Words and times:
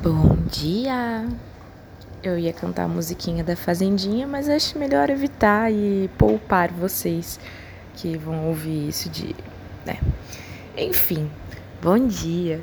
Bom 0.00 0.36
dia! 0.48 1.28
Eu 2.22 2.38
ia 2.38 2.52
cantar 2.52 2.84
a 2.84 2.88
musiquinha 2.88 3.42
da 3.42 3.56
Fazendinha, 3.56 4.28
mas 4.28 4.48
acho 4.48 4.78
melhor 4.78 5.10
evitar 5.10 5.72
e 5.72 6.08
poupar 6.16 6.70
vocês 6.70 7.40
que 7.96 8.16
vão 8.16 8.46
ouvir 8.46 8.88
isso 8.88 9.10
de. 9.10 9.34
né? 9.84 9.98
Enfim, 10.76 11.28
bom 11.82 12.06
dia! 12.06 12.62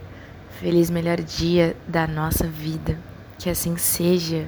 Feliz 0.62 0.90
melhor 0.90 1.20
dia 1.20 1.76
da 1.86 2.08
nossa 2.08 2.48
vida. 2.48 2.98
Que 3.38 3.50
assim 3.50 3.76
seja 3.76 4.48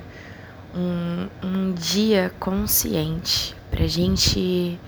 um, 0.73 1.27
um 1.45 1.73
dia 1.73 2.31
consciente 2.39 3.53
pra 3.69 3.85
gente 3.85 4.79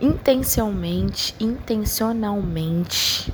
intencionalmente, 0.00 1.32
intencionalmente 1.38 3.32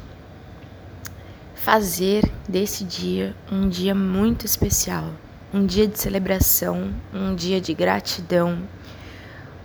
fazer 1.66 2.22
desse 2.48 2.84
dia 2.84 3.34
um 3.50 3.68
dia 3.68 3.92
muito 3.92 4.46
especial, 4.46 5.10
um 5.52 5.66
dia 5.66 5.88
de 5.88 5.98
celebração, 5.98 6.94
um 7.12 7.34
dia 7.34 7.60
de 7.60 7.74
gratidão, 7.74 8.62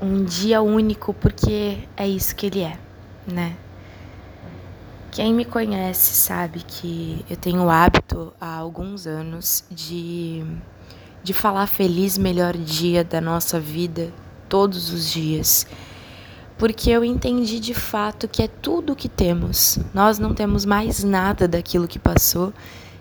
um 0.01 0.23
dia 0.23 0.63
único 0.63 1.13
porque 1.13 1.77
é 1.95 2.07
isso 2.07 2.35
que 2.35 2.47
ele 2.47 2.61
é, 2.61 2.75
né? 3.27 3.55
Quem 5.11 5.31
me 5.31 5.45
conhece 5.45 6.15
sabe 6.15 6.63
que 6.63 7.23
eu 7.29 7.37
tenho 7.37 7.65
o 7.65 7.69
hábito 7.69 8.33
há 8.41 8.55
alguns 8.55 9.05
anos 9.05 9.63
de, 9.69 10.43
de 11.23 11.33
falar 11.35 11.67
feliz 11.67 12.17
melhor 12.17 12.57
dia 12.57 13.03
da 13.03 13.21
nossa 13.21 13.59
vida 13.59 14.11
todos 14.49 14.91
os 14.91 15.07
dias 15.11 15.67
porque 16.61 16.91
eu 16.91 17.03
entendi 17.03 17.59
de 17.59 17.73
fato 17.73 18.27
que 18.27 18.43
é 18.43 18.47
tudo 18.47 18.93
o 18.93 18.95
que 18.95 19.09
temos. 19.09 19.79
Nós 19.91 20.19
não 20.19 20.31
temos 20.31 20.63
mais 20.63 21.03
nada 21.03 21.47
daquilo 21.47 21.87
que 21.87 21.97
passou 21.97 22.53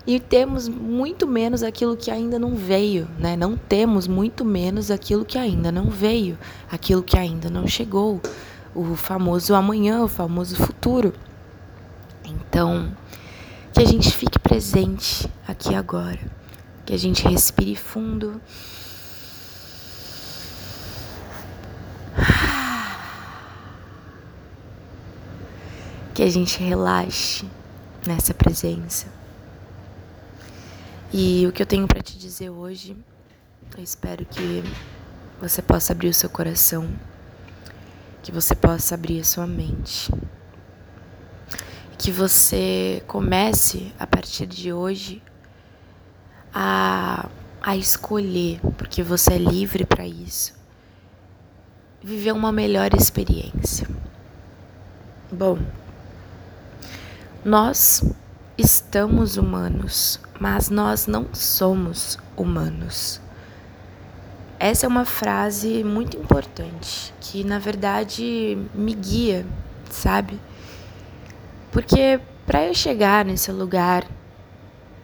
e 0.07 0.19
temos 0.19 0.67
muito 0.67 1.27
menos 1.27 1.61
aquilo 1.61 1.95
que 1.95 2.09
ainda 2.09 2.39
não 2.39 2.55
veio, 2.55 3.07
né? 3.19 3.37
Não 3.37 3.55
temos 3.55 4.07
muito 4.07 4.43
menos 4.43 4.89
aquilo 4.89 5.23
que 5.23 5.37
ainda 5.37 5.71
não 5.71 5.91
veio, 5.91 6.39
aquilo 6.71 7.03
que 7.03 7.15
ainda 7.15 7.51
não 7.51 7.67
chegou, 7.67 8.19
o 8.73 8.95
famoso 8.95 9.53
amanhã, 9.53 10.03
o 10.03 10.07
famoso 10.07 10.55
futuro. 10.55 11.13
Então, 12.25 12.91
que 13.71 13.79
a 13.79 13.85
gente 13.85 14.09
fique 14.09 14.39
presente 14.39 15.29
aqui 15.47 15.75
agora, 15.75 16.17
que 16.83 16.95
a 16.95 16.97
gente 16.97 17.27
respire 17.27 17.75
fundo. 17.75 18.41
Que 26.21 26.25
a 26.25 26.29
gente 26.29 26.61
relaxe 26.61 27.49
nessa 28.05 28.31
presença. 28.31 29.07
E 31.11 31.47
o 31.47 31.51
que 31.51 31.63
eu 31.63 31.65
tenho 31.65 31.87
para 31.87 31.99
te 31.99 32.15
dizer 32.15 32.51
hoje, 32.51 32.95
eu 33.75 33.83
espero 33.83 34.23
que 34.25 34.63
você 35.41 35.63
possa 35.63 35.93
abrir 35.93 36.09
o 36.09 36.13
seu 36.13 36.29
coração, 36.29 36.87
que 38.21 38.31
você 38.31 38.53
possa 38.53 38.93
abrir 38.93 39.19
a 39.19 39.23
sua 39.23 39.47
mente. 39.47 40.13
Que 41.97 42.11
você 42.11 43.03
comece 43.07 43.91
a 43.97 44.05
partir 44.05 44.45
de 44.45 44.71
hoje 44.71 45.23
a, 46.53 47.27
a 47.63 47.75
escolher, 47.75 48.59
porque 48.77 49.01
você 49.01 49.33
é 49.33 49.37
livre 49.39 49.87
para 49.87 50.05
isso, 50.05 50.53
viver 51.99 52.31
uma 52.31 52.51
melhor 52.51 52.93
experiência. 52.93 53.89
Bom, 55.31 55.57
nós 57.43 58.03
estamos 58.57 59.35
humanos, 59.35 60.19
mas 60.39 60.69
nós 60.69 61.07
não 61.07 61.27
somos 61.33 62.17
humanos. 62.37 63.19
Essa 64.59 64.85
é 64.85 64.89
uma 64.89 65.05
frase 65.05 65.83
muito 65.83 66.15
importante 66.15 67.11
que, 67.19 67.43
na 67.43 67.57
verdade, 67.57 68.57
me 68.75 68.93
guia, 68.93 69.43
sabe? 69.89 70.39
Porque 71.71 72.19
para 72.45 72.67
eu 72.67 72.73
chegar 72.75 73.25
nesse 73.25 73.51
lugar 73.51 74.05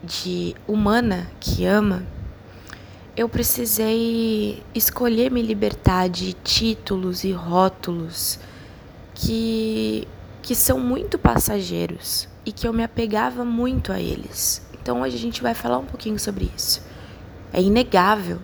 de 0.03 0.55
humana 0.67 1.27
que 1.39 1.65
ama, 1.65 2.03
eu 3.15 3.27
precisei 3.27 4.61
escolher 4.75 5.31
me 5.31 5.41
libertar 5.41 6.07
de 6.07 6.33
títulos 6.33 7.23
e 7.23 7.31
rótulos 7.31 8.39
que 9.15 10.07
que 10.47 10.55
são 10.55 10.79
muito 10.79 11.19
passageiros 11.19 12.29
e 12.45 12.53
que 12.53 12.65
eu 12.65 12.71
me 12.71 12.81
apegava 12.81 13.43
muito 13.43 13.91
a 13.91 13.99
eles. 13.99 14.65
Então 14.71 15.01
hoje 15.01 15.17
a 15.17 15.19
gente 15.19 15.41
vai 15.41 15.53
falar 15.53 15.77
um 15.77 15.85
pouquinho 15.85 16.17
sobre 16.17 16.49
isso. 16.55 16.81
É 17.51 17.61
inegável. 17.61 18.39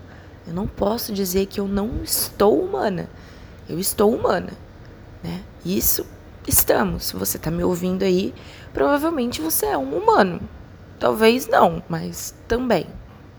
Eu 0.45 0.53
não 0.53 0.67
posso 0.67 1.13
dizer 1.13 1.45
que 1.45 1.61
eu 1.61 1.65
não 1.65 2.03
estou 2.03 2.61
humana. 2.61 3.09
Eu 3.69 3.79
estou 3.79 4.13
humana, 4.13 4.51
né? 5.23 5.45
Isso 5.65 6.05
estamos. 6.45 7.05
Se 7.05 7.15
você 7.15 7.37
está 7.37 7.49
me 7.49 7.63
ouvindo 7.63 8.03
aí, 8.03 8.33
provavelmente 8.73 9.39
você 9.39 9.67
é 9.67 9.77
um 9.77 9.97
humano. 9.97 10.41
Talvez 10.99 11.47
não, 11.47 11.81
mas 11.87 12.35
também. 12.49 12.85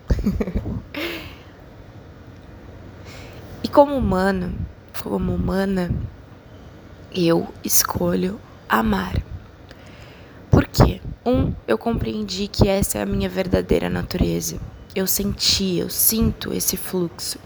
e 3.63 3.69
como 3.69 3.95
humano, 3.95 4.55
como 5.03 5.35
humana, 5.35 5.91
eu 7.13 7.47
escolho 7.63 8.41
amar. 8.69 9.23
Por 10.51 10.67
quê? 10.67 11.01
Um, 11.27 11.53
eu 11.67 11.77
compreendi 11.79 12.49
que 12.49 12.69
essa 12.69 12.99
é 12.99 13.03
a 13.03 13.07
minha 13.07 13.29
verdadeira 13.29 13.91
natureza. 13.91 14.61
Eu 14.95 15.07
senti, 15.07 15.79
eu 15.79 15.91
sinto 15.91 16.53
esse 16.53 16.77
fluxo. 16.77 17.39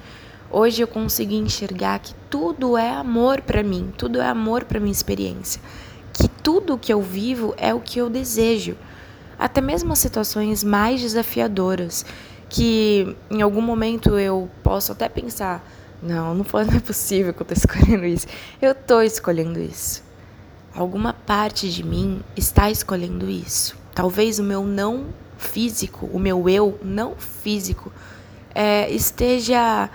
Hoje 0.50 0.82
eu 0.82 0.88
consigo 0.88 1.32
enxergar 1.34 1.98
que 1.98 2.14
tudo 2.30 2.76
é 2.76 2.90
amor 2.90 3.42
para 3.42 3.62
mim, 3.62 3.92
tudo 3.96 4.20
é 4.20 4.26
amor 4.26 4.64
para 4.64 4.80
minha 4.80 4.92
experiência, 4.92 5.60
que 6.12 6.26
tudo 6.26 6.78
que 6.78 6.92
eu 6.92 7.02
vivo 7.02 7.54
é 7.58 7.72
o 7.74 7.80
que 7.80 7.98
eu 7.98 8.08
desejo. 8.08 8.76
Até 9.38 9.60
mesmo 9.60 9.92
as 9.92 9.98
situações 9.98 10.64
mais 10.64 11.00
desafiadoras, 11.00 12.04
que 12.48 13.14
em 13.30 13.42
algum 13.42 13.60
momento 13.60 14.18
eu 14.18 14.50
posso 14.62 14.92
até 14.92 15.08
pensar, 15.08 15.62
não, 16.02 16.34
não 16.34 16.44
é 16.74 16.80
possível 16.80 17.34
que 17.34 17.42
eu 17.42 17.46
tô 17.46 17.52
escolhendo 17.54 18.06
isso. 18.06 18.26
Eu 18.60 18.74
tô 18.74 19.02
escolhendo 19.02 19.60
isso. 19.60 20.07
Alguma 20.74 21.12
parte 21.12 21.70
de 21.70 21.82
mim 21.82 22.20
está 22.36 22.70
escolhendo 22.70 23.28
isso. 23.28 23.76
Talvez 23.94 24.38
o 24.38 24.42
meu 24.42 24.64
não 24.64 25.06
físico, 25.36 26.08
o 26.12 26.18
meu 26.18 26.48
eu 26.48 26.78
não 26.82 27.14
físico, 27.16 27.92
é, 28.54 28.90
esteja 28.90 29.90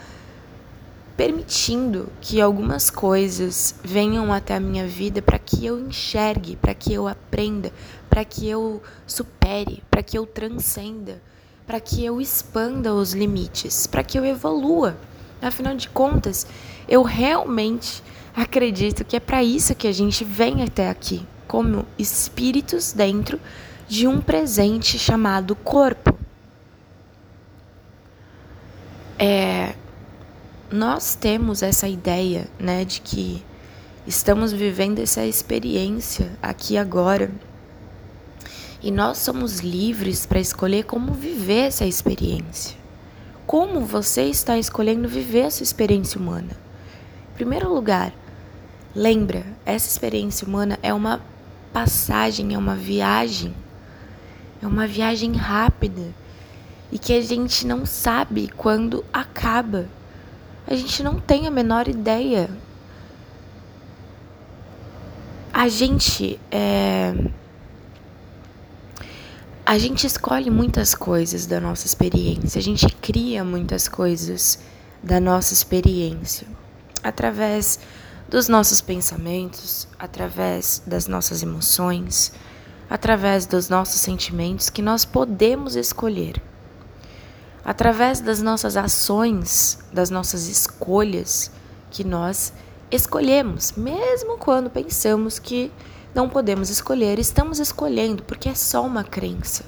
permitindo 1.16 2.10
que 2.20 2.42
algumas 2.42 2.90
coisas 2.90 3.76
venham 3.84 4.34
até 4.34 4.56
a 4.56 4.60
minha 4.60 4.88
vida 4.88 5.22
para 5.22 5.38
que 5.38 5.66
eu 5.66 5.80
enxergue, 5.80 6.56
para 6.56 6.74
que 6.74 6.92
eu 6.92 7.08
aprenda, 7.08 7.72
para 8.10 8.26
que 8.26 8.48
eu 8.50 8.82
supere, 9.06 9.84
para 9.92 10.02
que 10.02 10.18
eu 10.18 10.26
transcenda, 10.26 11.22
para 11.68 11.80
que 11.80 12.04
eu 12.04 12.20
expanda 12.20 12.94
os 12.94 13.14
limites, 13.14 13.86
para 13.86 14.04
que 14.04 14.18
eu 14.18 14.26
evolua. 14.26 14.98
Afinal 15.42 15.76
de 15.76 15.90
contas, 15.90 16.48
eu 16.88 17.04
realmente 17.04 18.02
acredito 18.36 19.06
que 19.06 19.16
é 19.16 19.20
para 19.20 19.44
isso 19.44 19.76
que 19.76 19.88
a 19.88 19.92
gente 19.92 20.24
vem 20.24 20.64
até 20.64 20.90
aqui, 20.90 21.26
como 21.48 21.86
espíritos 21.98 22.94
dentro 22.94 23.40
de 23.88 24.08
um 24.08 24.20
presente 24.20 24.98
chamado 24.98 25.56
corpo. 25.56 26.18
É, 29.20 29.76
nós 30.72 31.14
temos 31.14 31.62
essa 31.62 31.88
ideia, 31.88 32.48
né, 32.60 32.84
de 32.84 33.00
que 33.02 33.44
estamos 34.08 34.52
vivendo 34.52 35.00
essa 35.00 35.26
experiência 35.26 36.32
aqui 36.42 36.78
agora. 36.78 37.32
E 38.82 38.92
nós 38.92 39.20
somos 39.20 39.60
livres 39.60 40.26
para 40.26 40.40
escolher 40.40 40.84
como 40.84 41.14
viver 41.14 41.68
essa 41.68 41.86
experiência. 41.86 42.76
Como 43.46 43.82
você 43.82 44.24
está 44.24 44.58
escolhendo 44.58 45.08
viver 45.08 45.42
essa 45.42 45.64
experiência 45.64 46.20
humana? 46.20 46.58
Em 47.32 47.36
primeiro 47.36 47.74
lugar, 47.74 48.14
Lembra, 48.96 49.44
essa 49.66 49.90
experiência 49.90 50.48
humana 50.48 50.78
é 50.84 50.94
uma 50.94 51.20
passagem, 51.72 52.54
é 52.54 52.58
uma 52.58 52.76
viagem. 52.76 53.54
É 54.62 54.68
uma 54.68 54.88
viagem 54.88 55.34
rápida 55.34 56.14
e 56.92 57.00
que 57.00 57.12
a 57.12 57.22
gente 57.22 57.66
não 57.66 57.86
sabe 57.86 58.50
quando 58.56 59.04
acaba. 59.12 59.90
A 60.68 60.76
gente 60.76 61.02
não 61.02 61.20
tem 61.20 61.48
a 61.48 61.52
menor 61.52 61.88
ideia. 61.88 62.50
A 65.52 65.68
gente 65.68 66.40
é 66.52 67.14
a 69.66 69.78
gente 69.78 70.06
escolhe 70.06 70.50
muitas 70.52 70.94
coisas 70.94 71.46
da 71.46 71.60
nossa 71.60 71.88
experiência, 71.88 72.60
a 72.60 72.62
gente 72.62 72.86
cria 73.02 73.44
muitas 73.44 73.88
coisas 73.88 74.60
da 75.02 75.20
nossa 75.20 75.54
experiência 75.54 76.46
através 77.02 77.80
dos 78.34 78.48
nossos 78.48 78.82
pensamentos, 78.82 79.88
através 80.00 80.82
das 80.88 81.06
nossas 81.06 81.44
emoções, 81.44 82.34
através 82.90 83.46
dos 83.46 83.70
nossos 83.70 84.02
sentimentos 84.02 84.72
que 84.72 84.82
nós 84.82 85.06
podemos 85.06 85.76
escolher. 85.76 86.42
Através 87.64 88.22
das 88.22 88.42
nossas 88.42 88.76
ações, 88.76 89.78
das 89.94 90.10
nossas 90.10 90.48
escolhas 90.48 91.52
que 91.92 92.04
nós 92.04 92.52
escolhemos, 92.90 93.74
mesmo 93.74 94.40
quando 94.40 94.68
pensamos 94.68 95.38
que 95.38 95.72
não 96.16 96.28
podemos 96.28 96.72
escolher, 96.72 97.20
estamos 97.20 97.60
escolhendo 97.60 98.24
porque 98.24 98.50
é 98.50 98.56
só 98.56 98.84
uma 98.84 99.04
crença. 99.04 99.64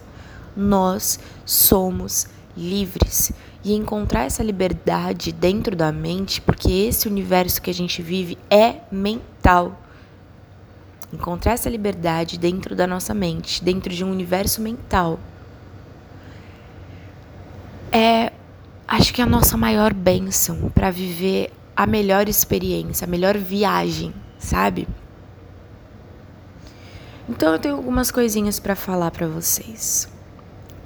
Nós 0.58 1.20
somos 1.46 2.26
livres 2.58 3.32
e 3.66 3.74
encontrar 3.74 4.26
essa 4.26 4.44
liberdade 4.44 5.32
dentro 5.32 5.76
da 5.76 5.92
mente, 5.92 6.40
porque 6.40 6.72
esse 6.72 7.08
universo 7.08 7.60
que 7.60 7.72
a 7.72 7.74
gente 7.74 8.00
vive 8.00 8.38
é 8.48 8.82
mental. 8.92 9.82
Encontrar 11.12 11.54
essa 11.54 11.68
liberdade 11.68 12.38
dentro 12.38 12.76
da 12.76 12.86
nossa 12.86 13.12
mente, 13.16 13.64
dentro 13.64 13.92
de 13.92 14.06
um 14.06 14.12
universo 14.12 14.62
mental, 14.62 15.20
é, 17.92 18.32
acho 18.88 19.12
que 19.12 19.20
é 19.20 19.24
a 19.24 19.28
nossa 19.28 19.58
maior 19.58 19.96
bênção 19.96 20.70
para 20.70 20.92
viver 20.92 21.52
a 21.76 21.88
melhor 21.88 22.30
experiência, 22.30 23.06
a 23.06 23.10
melhor 23.10 23.36
viagem, 23.36 24.14
sabe? 24.38 24.88
Então 27.28 27.52
eu 27.52 27.58
tenho 27.58 27.76
algumas 27.76 28.12
coisinhas 28.12 28.60
para 28.60 28.76
falar 28.76 29.10
para 29.10 29.26
vocês. 29.28 30.08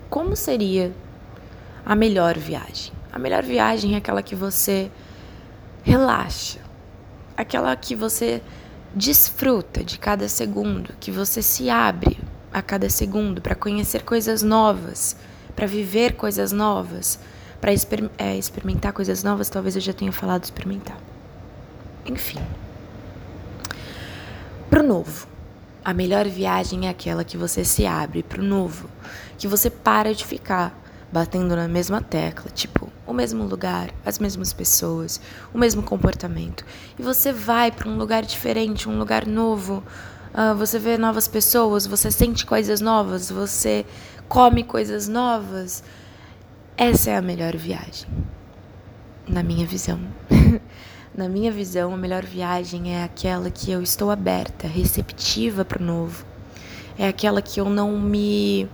Como 0.09 0.33
seria 0.33 0.93
a 1.89 1.95
melhor 1.95 2.37
viagem? 2.37 2.93
A 3.11 3.17
melhor 3.17 3.41
viagem 3.41 3.95
é 3.95 3.97
aquela 3.97 4.21
que 4.21 4.35
você 4.35 4.91
relaxa, 5.81 6.59
aquela 7.35 7.75
que 7.75 7.95
você 7.95 8.43
desfruta 8.93 9.83
de 9.83 9.97
cada 9.97 10.29
segundo, 10.29 10.93
que 10.99 11.09
você 11.09 11.41
se 11.41 11.67
abre 11.67 12.19
a 12.53 12.61
cada 12.61 12.91
segundo 12.91 13.41
para 13.41 13.55
conhecer 13.55 14.03
coisas 14.03 14.43
novas, 14.43 15.15
para 15.55 15.65
viver 15.65 16.13
coisas 16.13 16.51
novas, 16.51 17.19
para 17.59 17.73
exper 17.73 18.07
é, 18.19 18.37
experimentar 18.37 18.93
coisas 18.93 19.23
novas. 19.23 19.49
Talvez 19.49 19.75
eu 19.75 19.81
já 19.81 19.91
tenha 19.91 20.11
falado 20.11 20.43
experimentar. 20.43 20.97
Enfim. 22.05 22.39
Pro 24.69 24.83
novo. 24.83 25.27
A 25.83 25.91
melhor 25.91 26.27
viagem 26.27 26.85
é 26.85 26.91
aquela 26.91 27.23
que 27.23 27.35
você 27.35 27.65
se 27.65 27.87
abre 27.87 28.21
pro 28.21 28.43
novo, 28.43 28.87
que 29.39 29.47
você 29.47 29.71
para 29.71 30.13
de 30.13 30.23
ficar 30.23 30.78
batendo 31.11 31.55
na 31.55 31.67
mesma 31.67 32.01
tecla, 32.01 32.51
tipo, 32.51 32.89
o 33.05 33.13
mesmo 33.13 33.43
lugar, 33.43 33.89
as 34.05 34.19
mesmas 34.19 34.53
pessoas, 34.53 35.19
o 35.53 35.57
mesmo 35.57 35.81
comportamento. 35.81 36.63
E 36.97 37.01
você 37.01 37.31
vai 37.31 37.71
para 37.71 37.89
um 37.89 37.97
lugar 37.97 38.23
diferente, 38.23 38.87
um 38.87 38.99
lugar 38.99 39.25
novo. 39.25 39.83
Uh, 40.31 40.55
você 40.55 40.77
vê 40.77 40.97
novas 40.97 41.27
pessoas, 41.27 41.87
você 41.87 42.11
sente 42.11 42.45
coisas 42.45 42.81
novas, 42.81 43.31
você 43.31 43.85
come 44.27 44.63
coisas 44.63 45.07
novas. 45.07 45.83
Essa 46.77 47.11
é 47.11 47.17
a 47.17 47.21
melhor 47.21 47.55
viagem, 47.57 48.07
na 49.27 49.41
minha 49.41 49.65
visão. 49.65 49.99
na 51.15 51.27
minha 51.27 51.51
visão, 51.51 51.93
a 51.93 51.97
melhor 51.97 52.23
viagem 52.23 52.95
é 52.95 53.03
aquela 53.03 53.49
que 53.49 53.71
eu 53.71 53.81
estou 53.81 54.11
aberta, 54.11 54.67
receptiva 54.67 55.65
para 55.65 55.81
o 55.81 55.85
novo. 55.85 56.23
É 56.97 57.07
aquela 57.07 57.41
que 57.41 57.59
eu 57.59 57.69
não 57.69 57.99
me 57.99 58.69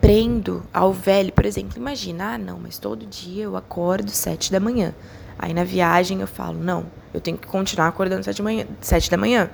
prendo 0.00 0.62
ao 0.72 0.92
velho. 0.92 1.32
Por 1.32 1.44
exemplo, 1.44 1.76
imagina, 1.76 2.34
ah, 2.34 2.38
não, 2.38 2.58
mas 2.58 2.78
todo 2.78 3.06
dia 3.06 3.44
eu 3.44 3.56
acordo 3.56 4.10
sete 4.10 4.50
da 4.50 4.58
manhã. 4.58 4.94
Aí 5.38 5.54
na 5.54 5.64
viagem 5.64 6.20
eu 6.20 6.26
falo, 6.26 6.58
não, 6.58 6.86
eu 7.12 7.20
tenho 7.20 7.36
que 7.36 7.46
continuar 7.46 7.88
acordando 7.88 8.24
sete 8.24 8.42
manhã. 8.42 8.66
Sete 8.80 9.10
da 9.10 9.16
manhã. 9.16 9.50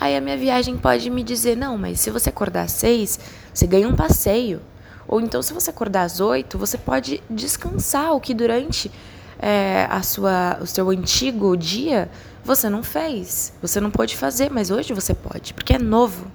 Aí 0.00 0.16
a 0.16 0.20
minha 0.20 0.36
viagem 0.36 0.76
pode 0.76 1.08
me 1.10 1.22
dizer, 1.22 1.56
não, 1.56 1.78
mas 1.78 2.00
se 2.00 2.10
você 2.10 2.28
acordar 2.28 2.62
às 2.62 2.72
seis, 2.72 3.20
você 3.54 3.66
ganha 3.66 3.88
um 3.88 3.94
passeio. 3.94 4.60
Ou 5.06 5.20
então, 5.20 5.42
se 5.42 5.52
você 5.52 5.70
acordar 5.70 6.02
às 6.02 6.20
oito, 6.20 6.58
você 6.58 6.76
pode 6.76 7.22
descansar 7.30 8.12
o 8.12 8.20
que 8.20 8.34
durante 8.34 8.90
é, 9.38 9.86
a 9.90 10.02
sua, 10.02 10.58
o 10.60 10.66
seu 10.66 10.90
antigo 10.90 11.56
dia 11.56 12.10
você 12.44 12.68
não 12.68 12.82
fez. 12.82 13.52
Você 13.62 13.80
não 13.80 13.90
pode 13.90 14.16
fazer, 14.16 14.50
mas 14.50 14.70
hoje 14.70 14.92
você 14.92 15.14
pode, 15.14 15.54
porque 15.54 15.74
é 15.74 15.78
novo, 15.78 16.26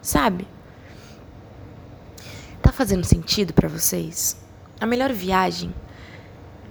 sabe? 0.00 0.46
Fazendo 2.78 3.02
sentido 3.02 3.52
para 3.52 3.68
vocês? 3.68 4.36
A 4.80 4.86
melhor 4.86 5.12
viagem 5.12 5.74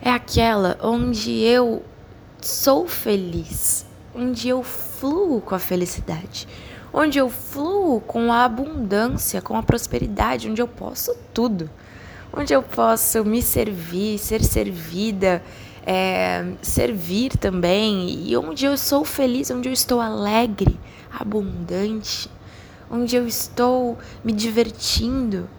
é 0.01 0.09
aquela 0.09 0.77
onde 0.81 1.41
eu 1.41 1.83
sou 2.41 2.87
feliz, 2.87 3.85
onde 4.15 4.47
eu 4.47 4.63
fluo 4.63 5.41
com 5.41 5.53
a 5.53 5.59
felicidade, 5.59 6.47
onde 6.93 7.17
eu 7.17 7.29
fluo 7.29 7.99
com 7.99 8.31
a 8.31 8.45
abundância, 8.45 9.41
com 9.41 9.57
a 9.57 9.61
prosperidade, 9.61 10.49
onde 10.49 10.61
eu 10.61 10.67
posso 10.69 11.13
tudo, 11.33 11.69
onde 12.31 12.53
eu 12.53 12.63
posso 12.63 13.25
me 13.25 13.41
servir, 13.41 14.17
ser 14.17 14.41
servida, 14.41 15.43
é, 15.85 16.53
servir 16.61 17.35
também, 17.35 18.29
e 18.29 18.37
onde 18.37 18.65
eu 18.65 18.77
sou 18.77 19.03
feliz, 19.03 19.51
onde 19.51 19.67
eu 19.67 19.73
estou 19.73 19.99
alegre, 19.99 20.79
abundante, 21.11 22.31
onde 22.89 23.13
eu 23.13 23.27
estou 23.27 23.97
me 24.23 24.31
divertindo, 24.31 25.49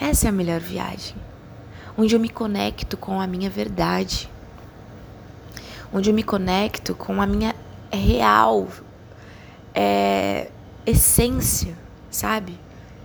essa 0.00 0.26
é 0.26 0.28
a 0.30 0.32
melhor 0.32 0.60
viagem. 0.60 1.14
Onde 1.96 2.16
eu 2.16 2.20
me 2.20 2.30
conecto 2.30 2.96
com 2.96 3.20
a 3.20 3.26
minha 3.26 3.50
verdade. 3.50 4.30
Onde 5.92 6.08
eu 6.08 6.14
me 6.14 6.22
conecto 6.22 6.94
com 6.94 7.20
a 7.20 7.26
minha 7.26 7.54
real 7.92 8.66
é, 9.74 10.50
essência, 10.86 11.76
sabe? 12.10 12.58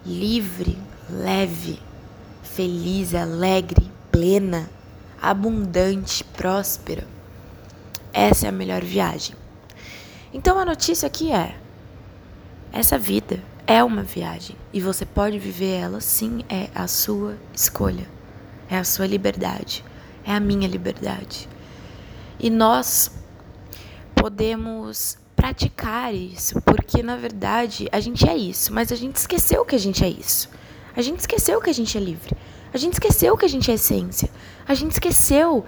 Livre, 0.06 0.77
leve, 1.09 1.80
feliz, 2.42 3.13
alegre, 3.13 3.92
plena, 4.09 4.69
abundante, 5.21 6.24
próspera. 6.24 7.06
Essa 8.13 8.45
é 8.45 8.50
a 8.50 8.53
melhor 8.53 8.81
viagem. 8.81 9.36
Então 10.33 10.57
a 10.57 10.63
notícia 10.63 11.07
aqui 11.07 11.33
é: 11.33 11.56
essa 12.71 12.97
vida 12.97 13.42
é 13.67 13.83
uma 13.83 14.03
viagem 14.03 14.56
e 14.71 14.79
você 14.79 15.06
pode 15.06 15.39
viver 15.39 15.71
ela 15.71 16.00
sim, 16.00 16.44
é 16.50 16.69
a 16.75 16.88
sua 16.88 17.38
escolha, 17.53 18.07
é 18.69 18.77
a 18.77 18.83
sua 18.83 19.07
liberdade, 19.07 19.83
é 20.23 20.31
a 20.31 20.39
minha 20.39 20.67
liberdade. 20.67 21.50
E 22.39 22.50
nós 22.50 23.12
podemos 24.13 25.17
praticar 25.35 26.13
isso, 26.13 26.62
porque 26.62 27.01
na 27.01 27.15
verdade 27.15 27.88
a 27.91 28.00
gente 28.00 28.27
é 28.27 28.35
isso, 28.35 28.73
mas 28.73 28.91
a 28.91 28.95
gente 28.95 29.15
esqueceu 29.15 29.65
que 29.65 29.75
a 29.75 29.79
gente 29.79 30.03
é 30.03 30.09
isso. 30.09 30.50
A 30.95 31.01
gente 31.01 31.19
esqueceu 31.19 31.59
que 31.61 31.69
a 31.69 31.73
gente 31.73 31.97
é 31.97 32.01
livre. 32.01 32.35
A 32.73 32.77
gente 32.77 32.94
esqueceu 32.94 33.35
que 33.37 33.45
a 33.45 33.49
gente 33.49 33.69
é 33.69 33.73
essência. 33.73 34.30
A 34.68 34.73
gente 34.73 34.92
esqueceu 34.92 35.66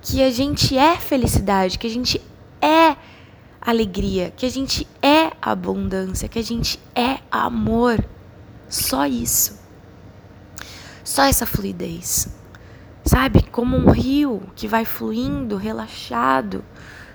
que 0.00 0.22
a 0.22 0.30
gente 0.30 0.76
é 0.78 0.96
felicidade, 0.96 1.78
que 1.78 1.86
a 1.86 1.90
gente 1.90 2.20
é 2.62 2.96
alegria, 3.60 4.32
que 4.36 4.46
a 4.46 4.50
gente 4.50 4.86
é 5.02 5.17
abundância, 5.40 6.28
que 6.28 6.38
a 6.38 6.44
gente 6.44 6.78
é 6.94 7.18
amor. 7.30 8.04
Só 8.68 9.06
isso. 9.06 9.58
Só 11.02 11.24
essa 11.24 11.46
fluidez. 11.46 12.28
Sabe? 13.04 13.42
Como 13.44 13.76
um 13.76 13.90
rio 13.90 14.42
que 14.54 14.68
vai 14.68 14.84
fluindo, 14.84 15.56
relaxado. 15.56 16.62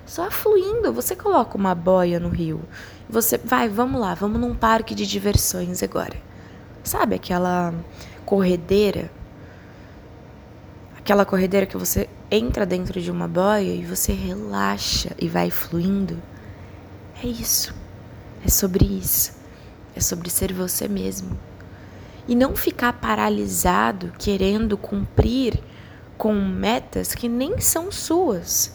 Só 0.05 0.31
fluindo. 0.31 0.91
Você 0.91 1.15
coloca 1.15 1.57
uma 1.57 1.75
boia 1.75 2.19
no 2.19 2.29
rio. 2.29 2.61
Você 3.09 3.37
vai, 3.37 3.69
vamos 3.69 4.01
lá, 4.01 4.15
vamos 4.15 4.39
num 4.39 4.55
parque 4.55 4.95
de 4.95 5.05
diversões 5.05 5.83
agora. 5.83 6.15
Sabe 6.83 7.15
aquela 7.15 7.73
corredeira? 8.25 9.11
Aquela 10.97 11.25
corredeira 11.25 11.65
que 11.65 11.77
você 11.77 12.09
entra 12.31 12.65
dentro 12.65 12.99
de 12.99 13.11
uma 13.11 13.27
boia 13.27 13.73
e 13.73 13.85
você 13.85 14.13
relaxa 14.13 15.11
e 15.19 15.27
vai 15.27 15.51
fluindo. 15.51 16.17
É 17.21 17.27
isso. 17.27 17.82
É 18.45 18.49
sobre 18.49 18.85
isso. 18.85 19.33
É 19.95 19.99
sobre 19.99 20.29
ser 20.29 20.51
você 20.51 20.87
mesmo. 20.87 21.37
E 22.27 22.35
não 22.35 22.55
ficar 22.55 22.93
paralisado 22.93 24.13
querendo 24.17 24.77
cumprir 24.77 25.59
com 26.17 26.33
metas 26.33 27.13
que 27.13 27.27
nem 27.27 27.59
são 27.59 27.91
suas, 27.91 28.73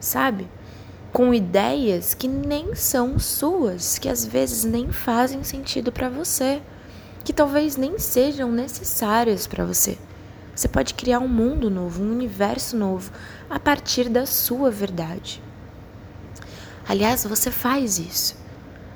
sabe? 0.00 0.48
Com 1.12 1.32
ideias 1.32 2.14
que 2.14 2.26
nem 2.26 2.74
são 2.74 3.18
suas, 3.18 3.98
que 3.98 4.08
às 4.08 4.24
vezes 4.24 4.64
nem 4.64 4.90
fazem 4.90 5.44
sentido 5.44 5.92
para 5.92 6.08
você, 6.08 6.60
que 7.24 7.32
talvez 7.32 7.76
nem 7.76 7.98
sejam 7.98 8.50
necessárias 8.50 9.46
para 9.46 9.64
você. 9.64 9.98
Você 10.54 10.68
pode 10.68 10.94
criar 10.94 11.20
um 11.20 11.28
mundo 11.28 11.70
novo, 11.70 12.02
um 12.02 12.10
universo 12.10 12.76
novo 12.76 13.12
a 13.48 13.58
partir 13.58 14.08
da 14.08 14.26
sua 14.26 14.70
verdade. 14.70 15.42
Aliás, 16.88 17.24
você 17.24 17.50
faz 17.50 17.98
isso. 17.98 18.39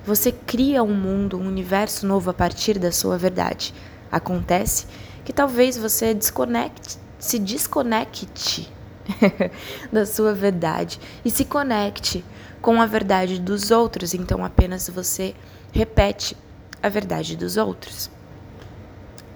Você 0.07 0.31
cria 0.31 0.83
um 0.83 0.95
mundo, 0.95 1.39
um 1.39 1.47
universo 1.47 2.07
novo 2.07 2.31
a 2.31 2.35
partir 2.35 2.79
da 2.79 2.93
sua 2.93 3.17
verdade. 3.17 3.73
Acontece 4.13 4.87
que 5.25 5.33
talvez 5.33 5.79
você 5.79 6.13
desconecte, 6.13 6.99
se 7.19 7.39
desconecte 7.39 8.71
da 9.91 10.05
sua 10.05 10.35
verdade 10.35 11.01
e 11.25 11.31
se 11.31 11.45
conecte 11.45 12.25
com 12.61 12.81
a 12.81 12.87
verdade 12.87 13.41
dos 13.41 13.71
outros. 13.71 14.13
Então 14.15 14.45
apenas 14.45 14.89
você 14.89 15.35
repete 15.73 16.37
a 16.83 16.89
verdade 16.89 17.37
dos 17.37 17.57
outros. 17.57 18.11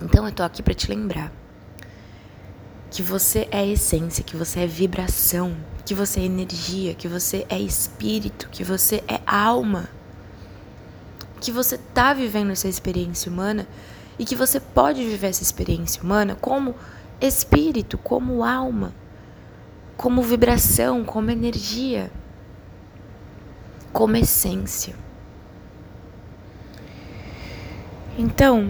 Então 0.02 0.26
eu 0.26 0.32
tô 0.32 0.42
aqui 0.42 0.62
para 0.62 0.74
te 0.74 0.88
lembrar 0.88 1.32
que 2.90 3.02
você 3.02 3.48
é 3.50 3.66
essência, 3.66 4.24
que 4.24 4.36
você 4.36 4.60
é 4.60 4.66
vibração, 4.66 5.56
que 5.84 5.94
você 5.94 6.20
é 6.20 6.24
energia, 6.24 6.94
que 6.94 7.08
você 7.08 7.46
é 7.48 7.58
espírito, 7.58 8.48
que 8.50 8.62
você 8.62 9.02
é 9.08 9.20
alma. 9.26 9.88
Que 11.40 11.52
você 11.52 11.78
tá 11.78 12.12
vivendo 12.12 12.50
essa 12.50 12.68
experiência 12.68 13.30
humana 13.30 13.66
e 14.18 14.24
que 14.24 14.34
você 14.34 14.58
pode 14.58 15.04
viver 15.04 15.28
essa 15.28 15.42
experiência 15.42 16.02
humana 16.02 16.34
como 16.34 16.74
espírito, 17.20 17.96
como 17.96 18.44
alma, 18.44 18.94
como 19.96 20.22
vibração, 20.22 21.04
como 21.04 21.30
energia, 21.30 22.10
como 23.92 24.16
essência. 24.16 24.94
Então, 28.16 28.68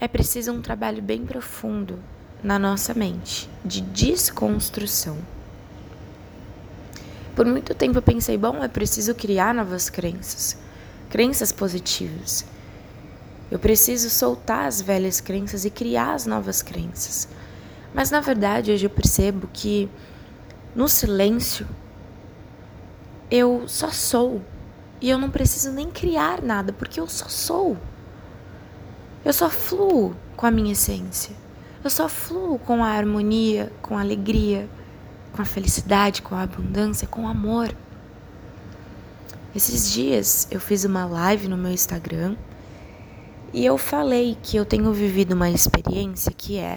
é 0.00 0.06
preciso 0.06 0.52
um 0.52 0.60
trabalho 0.60 1.02
bem 1.02 1.24
profundo 1.24 1.98
na 2.42 2.58
nossa 2.58 2.94
mente 2.94 3.48
de 3.64 3.80
desconstrução. 3.80 5.18
Por 7.34 7.46
muito 7.46 7.74
tempo 7.74 7.98
eu 7.98 8.02
pensei, 8.02 8.38
bom, 8.38 8.62
é 8.62 8.68
preciso 8.68 9.14
criar 9.14 9.52
novas 9.54 9.90
crenças, 9.90 10.56
crenças 11.14 11.52
positivas. 11.52 12.44
Eu 13.48 13.56
preciso 13.56 14.10
soltar 14.10 14.66
as 14.66 14.82
velhas 14.82 15.20
crenças 15.20 15.64
e 15.64 15.70
criar 15.70 16.12
as 16.12 16.26
novas 16.26 16.60
crenças. 16.60 17.28
Mas 17.94 18.10
na 18.10 18.18
verdade, 18.18 18.72
hoje 18.72 18.84
eu 18.84 18.90
percebo 18.90 19.48
que 19.52 19.88
no 20.74 20.88
silêncio 20.88 21.68
eu 23.30 23.62
só 23.68 23.90
sou 23.90 24.42
e 25.00 25.08
eu 25.08 25.16
não 25.16 25.30
preciso 25.30 25.70
nem 25.70 25.88
criar 25.88 26.42
nada, 26.42 26.72
porque 26.72 26.98
eu 26.98 27.06
só 27.06 27.28
sou. 27.28 27.76
Eu 29.24 29.32
só 29.32 29.48
fluo 29.48 30.16
com 30.36 30.46
a 30.46 30.50
minha 30.50 30.72
essência. 30.72 31.32
Eu 31.84 31.90
só 31.90 32.08
fluo 32.08 32.58
com 32.58 32.82
a 32.82 32.88
harmonia, 32.88 33.72
com 33.80 33.96
a 33.96 34.00
alegria, 34.00 34.68
com 35.32 35.40
a 35.40 35.44
felicidade, 35.44 36.22
com 36.22 36.34
a 36.34 36.42
abundância, 36.42 37.06
com 37.06 37.22
o 37.22 37.28
amor. 37.28 37.72
Esses 39.54 39.92
dias 39.92 40.48
eu 40.50 40.58
fiz 40.58 40.84
uma 40.84 41.04
live 41.04 41.46
no 41.46 41.56
meu 41.56 41.70
Instagram 41.70 42.36
e 43.52 43.64
eu 43.64 43.78
falei 43.78 44.36
que 44.42 44.56
eu 44.56 44.64
tenho 44.64 44.92
vivido 44.92 45.32
uma 45.32 45.48
experiência 45.48 46.32
que 46.32 46.58
é 46.58 46.76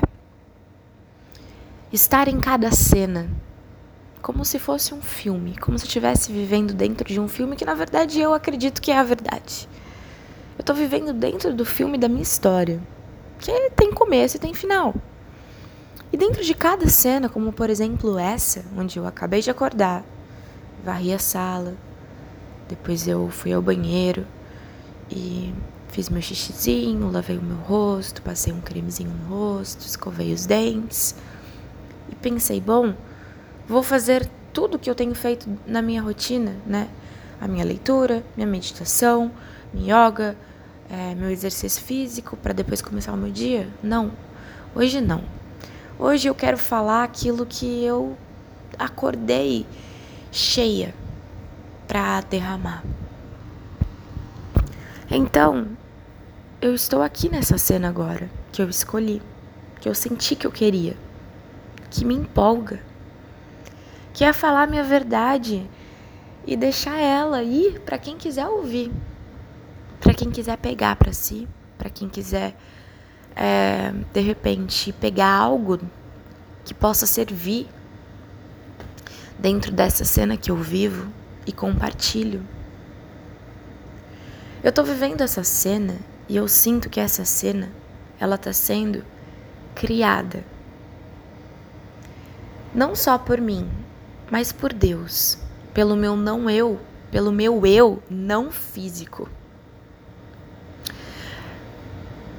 estar 1.91 2.27
em 2.27 2.39
cada 2.39 2.71
cena 2.71 3.27
como 4.21 4.45
se 4.45 4.59
fosse 4.59 4.93
um 4.93 5.01
filme, 5.01 5.57
como 5.57 5.79
se 5.79 5.85
eu 5.85 5.87
estivesse 5.87 6.31
vivendo 6.31 6.71
dentro 6.71 7.07
de 7.07 7.19
um 7.19 7.27
filme 7.27 7.55
que 7.55 7.65
na 7.65 7.73
verdade 7.73 8.19
eu 8.19 8.31
acredito 8.31 8.79
que 8.79 8.91
é 8.91 8.97
a 8.99 9.03
verdade. 9.03 9.67
Eu 10.55 10.63
tô 10.63 10.75
vivendo 10.75 11.13
dentro 11.13 11.55
do 11.55 11.65
filme 11.65 11.97
da 11.97 12.07
minha 12.07 12.21
história. 12.21 12.79
Que 13.39 13.71
tem 13.71 13.91
começo 13.91 14.37
e 14.37 14.39
tem 14.39 14.53
final. 14.53 14.93
E 16.11 16.17
dentro 16.17 16.43
de 16.43 16.53
cada 16.53 16.87
cena, 16.89 17.27
como 17.27 17.51
por 17.51 17.71
exemplo 17.71 18.19
essa, 18.19 18.63
onde 18.77 18.99
eu 18.99 19.07
acabei 19.07 19.41
de 19.41 19.49
acordar, 19.49 20.03
varri 20.83 21.13
a 21.13 21.19
sala, 21.19 21.75
depois 22.67 23.07
eu 23.07 23.29
fui 23.29 23.53
ao 23.53 23.61
banheiro 23.61 24.25
e 25.09 25.53
fiz 25.89 26.09
meu 26.09 26.21
xixizinho, 26.21 27.09
lavei 27.09 27.37
o 27.37 27.41
meu 27.41 27.57
rosto, 27.57 28.21
passei 28.21 28.53
um 28.53 28.61
cremezinho 28.61 29.09
no 29.09 29.35
rosto, 29.35 29.85
escovei 29.85 30.33
os 30.33 30.45
dentes 30.45 31.15
e 32.11 32.15
pensei, 32.15 32.59
bom, 32.59 32.93
vou 33.67 33.81
fazer 33.81 34.29
tudo 34.53 34.77
que 34.77 34.89
eu 34.89 34.95
tenho 34.95 35.15
feito 35.15 35.49
na 35.65 35.81
minha 35.81 36.01
rotina, 36.01 36.55
né? 36.65 36.89
A 37.39 37.47
minha 37.47 37.63
leitura, 37.63 38.23
minha 38.35 38.47
meditação, 38.47 39.31
minha 39.73 40.07
yoga, 40.07 40.35
é, 40.89 41.13
meu 41.15 41.29
exercício 41.29 41.81
físico 41.81 42.35
para 42.37 42.53
depois 42.53 42.81
começar 42.81 43.13
o 43.13 43.17
meu 43.17 43.31
dia? 43.31 43.67
Não, 43.83 44.11
hoje 44.75 44.99
não. 44.99 45.23
Hoje 45.99 46.27
eu 46.27 46.35
quero 46.35 46.57
falar 46.57 47.03
aquilo 47.03 47.45
que 47.45 47.83
eu 47.83 48.17
acordei 48.77 49.65
cheia 50.31 50.93
para 51.87 52.21
derramar. 52.21 52.83
Então, 55.09 55.67
eu 56.61 56.73
estou 56.75 57.01
aqui 57.01 57.29
nessa 57.29 57.57
cena 57.57 57.87
agora, 57.87 58.29
que 58.51 58.61
eu 58.61 58.69
escolhi, 58.69 59.21
que 59.79 59.87
eu 59.87 59.95
senti 59.95 60.35
que 60.35 60.45
eu 60.45 60.51
queria, 60.51 60.97
que 61.89 62.03
me 62.03 62.13
empolga, 62.13 62.81
que 64.13 64.23
é 64.23 64.33
falar 64.33 64.67
minha 64.67 64.83
verdade 64.83 65.69
e 66.45 66.57
deixar 66.57 66.97
ela 66.97 67.41
ir 67.43 67.79
para 67.81 67.97
quem 67.97 68.17
quiser 68.17 68.47
ouvir 68.47 68.91
para 69.99 70.13
quem 70.13 70.29
quiser 70.29 70.57
pegar 70.57 70.95
para 70.95 71.11
si, 71.11 71.47
para 71.77 71.89
quem 71.89 72.07
quiser 72.07 72.55
é, 73.35 73.91
de 74.13 74.21
repente 74.21 74.93
pegar 74.93 75.29
algo 75.29 75.79
que 76.63 76.73
possa 76.73 77.05
servir 77.05 77.67
dentro 79.37 79.71
dessa 79.71 80.03
cena 80.03 80.37
que 80.37 80.49
eu 80.49 80.55
vivo 80.55 81.11
e 81.47 81.51
compartilho. 81.53 82.43
Eu 84.61 84.71
tô 84.71 84.83
vivendo 84.83 85.21
essa 85.21 85.43
cena 85.43 85.95
e 86.27 86.35
eu 86.35 86.47
sinto 86.47 86.89
que 86.89 86.99
essa 86.99 87.23
cena 87.23 87.71
ela 88.19 88.37
tá 88.37 88.51
sendo 88.51 89.03
criada. 89.73 90.43
Não 92.75 92.93
só 92.93 93.17
por 93.17 93.39
mim, 93.39 93.69
mas 94.29 94.51
por 94.51 94.73
Deus, 94.73 95.37
pelo 95.73 95.95
meu 95.95 96.15
não 96.15 96.49
eu, 96.49 96.79
pelo 97.09 97.31
meu 97.31 97.65
eu 97.65 98.03
não 98.09 98.51
físico. 98.51 99.29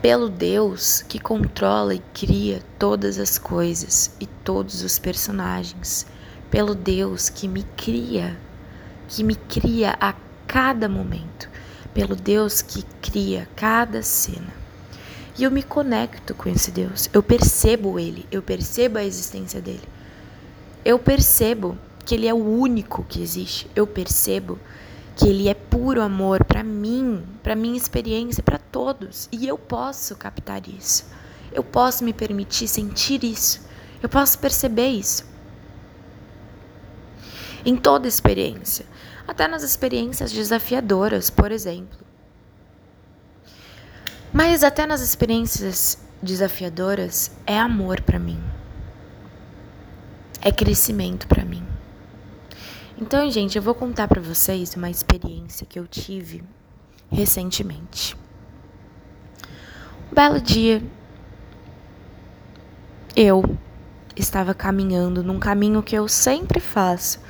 Pelo 0.02 0.28
Deus 0.28 1.02
que 1.02 1.18
controla 1.18 1.94
e 1.94 2.02
cria 2.14 2.62
todas 2.78 3.18
as 3.18 3.38
coisas 3.38 4.14
e 4.20 4.26
todos 4.26 4.82
os 4.82 4.98
personagens, 4.98 6.06
pelo 6.50 6.74
Deus 6.74 7.28
que 7.28 7.48
me 7.48 7.64
cria, 7.76 8.36
que 9.08 9.24
me 9.24 9.34
cria 9.34 9.96
a 10.00 10.14
cada 10.46 10.88
momento, 10.88 11.48
pelo 11.92 12.14
Deus 12.14 12.62
que 12.62 12.84
cria 13.02 13.48
cada 13.56 14.02
cena. 14.02 14.52
E 15.36 15.44
eu 15.44 15.50
me 15.50 15.62
conecto 15.62 16.34
com 16.34 16.48
esse 16.48 16.70
Deus, 16.70 17.08
eu 17.12 17.22
percebo 17.22 17.98
ele, 17.98 18.26
eu 18.30 18.42
percebo 18.42 18.98
a 18.98 19.04
existência 19.04 19.60
dele. 19.60 19.88
Eu 20.84 20.98
percebo 20.98 21.76
que 22.08 22.14
ele 22.14 22.26
é 22.26 22.32
o 22.32 22.38
único 22.38 23.04
que 23.04 23.22
existe. 23.22 23.70
Eu 23.76 23.86
percebo 23.86 24.58
que 25.14 25.28
ele 25.28 25.48
é 25.48 25.52
puro 25.52 26.00
amor 26.00 26.42
para 26.42 26.62
mim, 26.62 27.22
para 27.42 27.54
minha 27.54 27.76
experiência, 27.76 28.42
para 28.42 28.56
todos, 28.56 29.28
e 29.30 29.46
eu 29.46 29.58
posso 29.58 30.16
captar 30.16 30.66
isso. 30.66 31.04
Eu 31.52 31.62
posso 31.62 32.04
me 32.04 32.14
permitir 32.14 32.66
sentir 32.66 33.22
isso. 33.24 33.60
Eu 34.02 34.08
posso 34.08 34.38
perceber 34.38 34.88
isso. 34.88 35.26
Em 37.62 37.76
toda 37.76 38.08
experiência, 38.08 38.86
até 39.28 39.47
nas 39.47 39.62
experiências 39.62 40.32
desafiadoras, 40.32 41.28
por 41.28 41.52
exemplo. 41.52 41.99
Mas 44.32 44.64
até 44.64 44.87
nas 44.87 45.02
experiências 45.02 45.99
desafiadoras 46.23 47.30
é 47.47 47.58
amor 47.58 48.00
para 48.00 48.18
mim. 48.18 48.42
É 50.40 50.50
crescimento 50.50 51.28
para 51.28 51.44
mim. 51.44 51.62
Então, 52.97 53.30
gente, 53.30 53.56
eu 53.56 53.62
vou 53.62 53.75
contar 53.75 54.08
para 54.08 54.20
vocês 54.20 54.75
uma 54.75 54.88
experiência 54.88 55.66
que 55.66 55.78
eu 55.78 55.87
tive 55.87 56.42
recentemente. 57.12 58.16
Um 60.11 60.14
belo 60.14 60.40
dia, 60.40 60.82
eu 63.14 63.44
estava 64.16 64.54
caminhando 64.54 65.23
num 65.23 65.38
caminho 65.38 65.82
que 65.82 65.94
eu 65.94 66.08
sempre 66.08 66.61
faço 66.61 67.20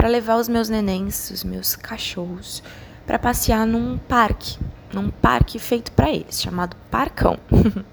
para 0.00 0.08
levar 0.08 0.36
os 0.36 0.48
meus 0.48 0.70
nenéns, 0.70 1.30
os 1.30 1.44
meus 1.44 1.76
cachorros, 1.76 2.62
para 3.06 3.18
passear 3.18 3.66
num 3.66 3.98
parque, 3.98 4.58
num 4.94 5.10
parque 5.10 5.58
feito 5.58 5.92
para 5.92 6.08
eles, 6.08 6.40
chamado 6.40 6.74
Parcão. 6.90 7.38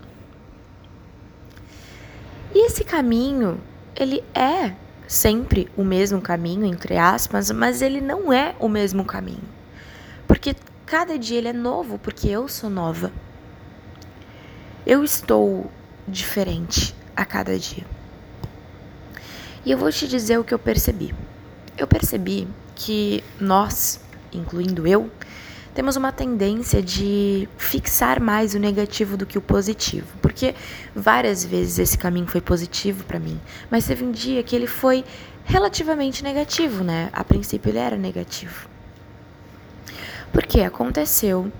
e 2.56 2.66
esse 2.66 2.86
caminho, 2.86 3.60
ele 3.94 4.24
é 4.34 4.74
sempre 5.06 5.70
o 5.76 5.84
mesmo 5.84 6.22
caminho, 6.22 6.64
entre 6.64 6.96
aspas, 6.98 7.52
mas 7.52 7.82
ele 7.82 8.00
não 8.00 8.32
é 8.32 8.56
o 8.58 8.70
mesmo 8.70 9.04
caminho. 9.04 9.44
Porque 10.26 10.56
cada 10.86 11.20
dia 11.20 11.40
ele 11.40 11.50
é 11.50 11.54
novo, 11.54 12.00
porque 12.00 12.30
eu 12.30 12.48
sou 12.48 12.70
nova. 12.70 13.12
Eu 14.86 15.04
estou 15.04 15.70
diferente 16.08 16.96
a 17.14 17.26
cada 17.26 17.60
dia. 17.60 17.86
E 19.66 19.72
eu 19.72 19.78
vou 19.78 19.92
te 19.92 20.08
dizer 20.08 20.40
o 20.40 20.44
que 20.46 20.54
eu 20.54 20.60
percebi. 20.60 21.14
Eu 21.78 21.88
percebi 21.88 22.48
que 22.76 23.24
nós, 23.40 24.00
incluindo 24.34 24.88
eu, 24.88 25.12
temos 25.74 25.96
uma 25.96 26.12
tendência 26.12 26.82
de 26.82 27.48
fixar 27.56 28.20
mais 28.20 28.56
o 28.56 28.60
negativo 28.60 29.16
do 29.16 29.28
que 29.28 29.38
o 29.38 29.42
positivo, 29.42 30.08
porque 30.24 30.56
várias 30.96 31.46
vezes 31.46 31.78
esse 31.78 31.98
caminho 31.98 32.26
foi 32.26 32.42
positivo 32.42 33.04
para 33.04 33.20
mim, 33.20 33.40
mas 33.70 33.86
teve 33.86 34.04
um 34.04 34.12
dia 34.12 34.42
que 34.42 34.56
ele 34.56 34.66
foi 34.66 35.06
relativamente 35.46 36.24
negativo, 36.24 36.84
né? 36.84 37.10
A 37.14 37.24
princípio 37.24 37.70
ele 37.70 37.78
era 37.78 37.96
negativo. 37.96 38.68
Porque 40.34 40.62
aconteceu 40.62 41.52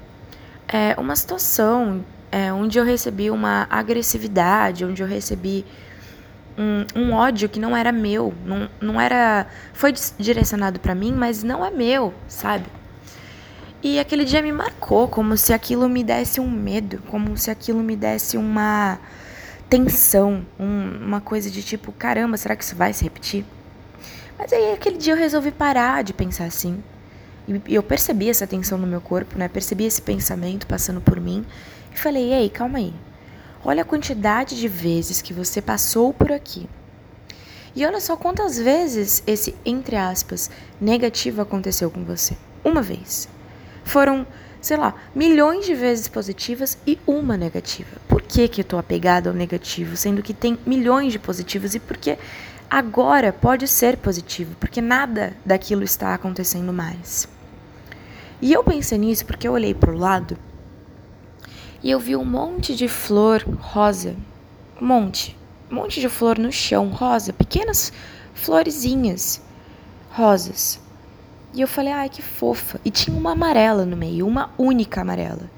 é, 0.68 0.96
uma 1.00 1.16
situação 1.16 2.04
é, 2.32 2.52
onde 2.52 2.78
eu 2.78 2.84
recebi 2.84 3.30
uma 3.30 3.68
agressividade, 3.70 4.84
onde 4.84 5.02
eu 5.02 5.08
recebi 5.08 5.64
um, 6.58 6.86
um 7.00 7.14
ódio 7.14 7.48
que 7.48 7.60
não 7.60 7.78
era 7.78 7.92
meu, 7.92 8.34
não, 8.46 8.70
não 8.82 9.00
era. 9.00 9.48
Foi 9.74 9.94
direcionado 10.18 10.80
para 10.80 10.96
mim, 10.96 11.14
mas 11.14 11.44
não 11.44 11.64
é 11.66 11.70
meu, 11.70 12.14
sabe? 12.28 12.66
E 13.84 14.00
aquele 14.00 14.26
dia 14.26 14.42
me 14.42 14.52
marcou, 14.52 15.08
como 15.08 15.38
se 15.38 15.54
aquilo 15.54 15.88
me 15.88 16.04
desse 16.04 16.40
um 16.42 16.50
medo, 16.50 17.02
como 17.08 17.38
se 17.38 17.52
aquilo 17.52 17.80
me 17.84 17.96
desse 17.96 18.36
uma 18.36 19.00
tensão, 19.70 20.46
um, 20.60 21.06
uma 21.06 21.22
coisa 21.22 21.50
de 21.50 21.62
tipo, 21.62 21.92
caramba, 21.92 22.38
será 22.38 22.56
que 22.56 22.64
isso 22.64 22.76
vai 22.76 22.92
se 22.92 23.04
repetir? 23.04 23.46
Mas 24.38 24.52
aí 24.52 24.74
aquele 24.74 24.98
dia 24.98 25.14
eu 25.14 25.18
resolvi 25.18 25.52
parar 25.52 26.04
de 26.04 26.14
pensar 26.14 26.46
assim. 26.46 26.84
E 27.48 27.76
eu 27.76 27.84
percebi 27.84 28.30
essa 28.30 28.48
tensão 28.48 28.78
no 28.78 28.88
meu 28.88 29.00
corpo, 29.00 29.38
né? 29.38 29.48
Percebi 29.48 29.86
esse 29.86 30.02
pensamento 30.02 30.68
passando 30.68 31.00
por 31.00 31.20
mim 31.20 31.46
e 31.94 31.98
falei: 31.98 32.34
"Ei, 32.34 32.50
calma 32.50 32.80
aí. 32.80 32.94
Olha 33.70 33.82
a 33.82 33.86
quantidade 33.86 34.58
de 34.58 34.66
vezes 34.70 35.22
que 35.22 35.34
você 35.34 35.62
passou 35.62 36.14
por 36.14 36.32
aqui. 36.32 36.70
E 37.76 37.86
olha 37.86 38.00
só 38.00 38.16
quantas 38.16 38.58
vezes 38.58 39.22
esse 39.28 39.54
entre 39.66 39.98
aspas 39.98 40.50
negativo 40.80 41.42
aconteceu 41.42 41.92
com 41.92 42.06
você. 42.06 42.38
Uma 42.64 42.82
vez. 42.82 43.28
Foram, 43.84 44.26
sei 44.62 44.78
lá, 44.78 44.96
milhões 45.14 45.66
de 45.66 45.76
vezes 45.76 46.08
positivas 46.08 46.78
e 46.88 46.98
uma 47.06 47.36
negativa. 47.36 47.90
Por 48.08 48.22
que, 48.22 48.48
que 48.48 48.62
eu 48.62 48.66
tô 48.66 48.78
apegada 48.78 49.30
ao 49.30 49.36
negativo, 49.36 49.98
sendo 49.98 50.24
que 50.24 50.34
tem 50.34 50.58
milhões 50.66 51.12
de 51.12 51.20
positivos 51.20 51.76
e 51.76 51.80
porque 51.82 52.18
agora 52.70 53.34
pode 53.34 53.68
ser 53.68 53.98
positivo, 53.98 54.56
porque 54.62 54.80
nada 54.80 55.36
daquilo 55.46 55.84
está 55.84 56.14
acontecendo 56.14 56.72
mais. 56.72 57.28
E 58.42 58.54
eu 58.54 58.64
pensei 58.64 58.98
nisso 58.98 59.26
porque 59.26 59.46
eu 59.46 59.52
olhei 59.52 59.74
para 59.74 59.92
o 59.92 59.98
lado 59.98 60.38
e 61.88 61.92
eu 61.92 62.02
vi 62.02 62.18
um 62.18 62.26
monte 62.26 62.76
de 62.76 62.90
flor 62.90 63.46
rosa. 63.62 64.14
Um 64.82 64.86
monte. 64.86 65.38
Um 65.72 65.76
monte 65.76 66.02
de 66.02 66.10
flor 66.10 66.38
no 66.38 66.52
chão, 66.52 66.90
rosa. 66.90 67.32
Pequenas 67.32 67.94
florezinhas 68.34 69.42
rosas. 70.12 70.82
E 71.54 71.62
eu 71.62 71.68
falei, 71.68 71.94
ai, 71.94 72.10
que 72.10 72.22
fofa. 72.22 72.78
E 72.84 72.92
tinha 72.92 73.16
uma 73.16 73.32
amarela 73.32 73.86
no 73.86 73.96
meio, 73.96 74.28
uma 74.28 74.52
única 74.58 75.00
amarela. 75.00 75.50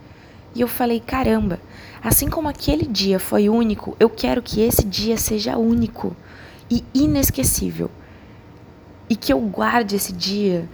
E 0.54 0.62
eu 0.62 0.68
falei, 0.68 1.00
caramba, 1.00 1.60
assim 2.04 2.30
como 2.30 2.48
aquele 2.48 2.86
dia 2.86 3.20
foi 3.20 3.50
único, 3.50 3.98
eu 4.00 4.08
quero 4.08 4.44
que 4.44 4.62
esse 4.62 4.86
dia 4.86 5.18
seja 5.18 5.58
único 5.58 6.16
e 6.70 6.86
inesquecível. 6.94 7.90
E 9.10 9.16
que 9.16 9.34
eu 9.34 9.40
guarde 9.40 9.96
esse 9.96 10.14
dia 10.14 10.70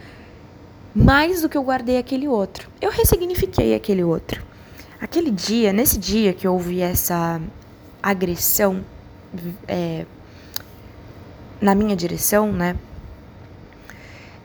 mais 0.94 1.44
do 1.44 1.48
que 1.48 1.58
eu 1.58 1.64
guardei 1.64 1.98
aquele 1.98 2.28
outro. 2.28 2.70
Eu 2.82 2.92
ressignifiquei 2.92 3.74
aquele 3.74 4.04
outro. 4.04 4.44
Aquele 5.06 5.30
dia, 5.30 5.72
nesse 5.72 6.00
dia 6.00 6.34
que 6.34 6.48
houve 6.48 6.82
essa 6.82 7.40
agressão 8.02 8.84
é, 9.68 10.04
na 11.62 11.76
minha 11.76 11.96
direção, 11.96 12.52
né? 12.52 12.76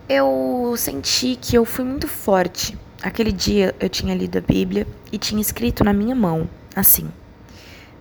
eu 0.07 0.75
senti 0.77 1.35
que 1.41 1.57
eu 1.57 1.65
fui 1.65 1.83
muito 1.83 2.07
forte. 2.07 2.77
Aquele 3.03 3.33
dia 3.33 3.75
eu 3.81 3.89
tinha 3.89 4.15
lido 4.15 4.37
a 4.37 4.41
Bíblia 4.43 4.87
e 5.11 5.17
tinha 5.17 5.41
escrito 5.41 5.83
na 5.83 5.95
minha 5.95 6.15
mão 6.15 6.47
assim: 6.77 7.11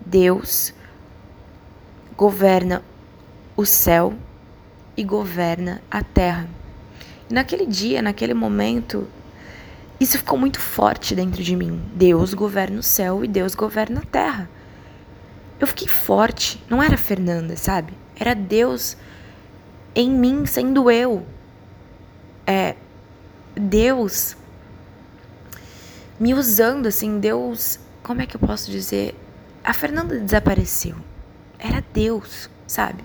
Deus 0.05 0.73
governa 2.17 2.83
o 3.55 3.65
céu 3.65 4.13
e 4.97 5.03
governa 5.05 5.81
a 5.89 6.03
terra. 6.03 6.49
E 7.29 7.33
naquele 7.33 7.65
dia, 7.65 8.01
naquele 8.01 8.33
momento, 8.33 9.07
isso 9.99 10.17
ficou 10.17 10.37
muito 10.37 10.59
forte 10.59 11.13
dentro 11.13 11.43
de 11.43 11.55
mim. 11.55 11.81
Deus 11.93 12.33
governa 12.33 12.79
o 12.79 12.83
céu 12.83 13.23
e 13.23 13.27
Deus 13.27 13.53
governa 13.53 13.99
a 13.99 14.05
terra. 14.05 14.49
Eu 15.59 15.67
fiquei 15.67 15.87
forte, 15.87 16.63
não 16.69 16.81
era 16.81 16.97
Fernanda, 16.97 17.57
sabe? 17.57 17.93
Era 18.17 18.33
Deus 18.33 18.95
em 19.93 20.09
mim 20.09 20.45
sendo 20.45 20.89
eu, 20.89 21.25
é, 22.47 22.75
Deus 23.55 24.37
me 26.19 26.33
usando, 26.33 26.87
assim, 26.87 27.19
Deus. 27.19 27.79
Como 28.01 28.21
é 28.21 28.25
que 28.25 28.35
eu 28.35 28.39
posso 28.39 28.71
dizer? 28.71 29.15
A 29.63 29.73
Fernanda 29.73 30.17
desapareceu. 30.19 30.95
Era 31.57 31.83
Deus, 31.93 32.49
sabe? 32.65 33.03